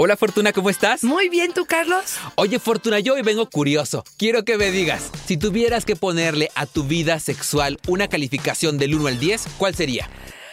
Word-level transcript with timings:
Hola 0.00 0.16
Fortuna, 0.16 0.52
¿cómo 0.52 0.70
estás? 0.70 1.02
Muy 1.02 1.28
bien, 1.28 1.52
¿tú, 1.52 1.66
Carlos? 1.66 2.18
Oye 2.36 2.60
Fortuna, 2.60 3.00
yo 3.00 3.14
hoy 3.14 3.22
vengo 3.22 3.50
curioso. 3.50 4.04
Quiero 4.16 4.44
que 4.44 4.56
me 4.56 4.70
digas, 4.70 5.10
si 5.26 5.36
tuvieras 5.36 5.84
que 5.84 5.96
ponerle 5.96 6.52
a 6.54 6.66
tu 6.66 6.84
vida 6.84 7.18
sexual 7.18 7.80
una 7.88 8.06
calificación 8.06 8.78
del 8.78 8.94
1 8.94 9.08
al 9.08 9.18
10, 9.18 9.48
¿cuál 9.58 9.74
sería? 9.74 10.08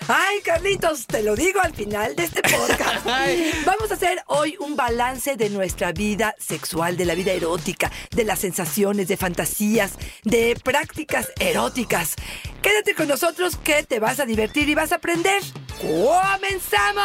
Ay, 0.08 0.40
Carlitos, 0.44 1.06
te 1.06 1.22
lo 1.22 1.36
digo 1.36 1.60
al 1.62 1.76
final 1.76 2.16
de 2.16 2.24
este 2.24 2.42
podcast. 2.42 3.06
Vamos 3.66 3.92
a 3.92 3.94
hacer 3.94 4.24
hoy 4.26 4.58
un 4.60 4.76
balance 4.76 5.36
de 5.36 5.52
nuestra 5.52 5.92
vida 5.92 6.34
sexual, 6.40 6.98
de 6.98 7.06
la 7.06 7.14
vida 7.14 7.32
erótica, 7.32 7.92
de 8.16 8.24
las 8.24 8.40
sensaciones, 8.40 9.08
de 9.08 9.16
fantasías, 9.16 9.92
de 10.24 10.60
prácticas 10.64 11.32
eróticas. 11.40 12.16
Quédate 12.64 12.96
con 12.96 13.08
nosotros 13.08 13.58
que 13.58 13.84
te 13.84 14.00
vas 14.00 14.20
a 14.20 14.26
divertir 14.26 14.70
y 14.70 14.74
vas 14.74 14.92
a 14.92 14.96
aprender. 14.96 15.44
¡Comenzamos! 15.80 16.96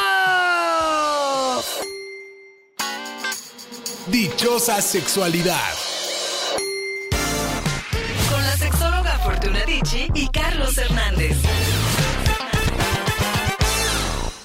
Dichosa 4.06 4.80
sexualidad. 4.82 5.72
Con 8.30 8.42
la 8.42 8.56
sexóloga 8.56 9.18
Fortuna 9.18 9.64
Dicci 9.64 10.08
y 10.14 10.28
Carlos 10.28 10.76
Hernández. 10.78 11.36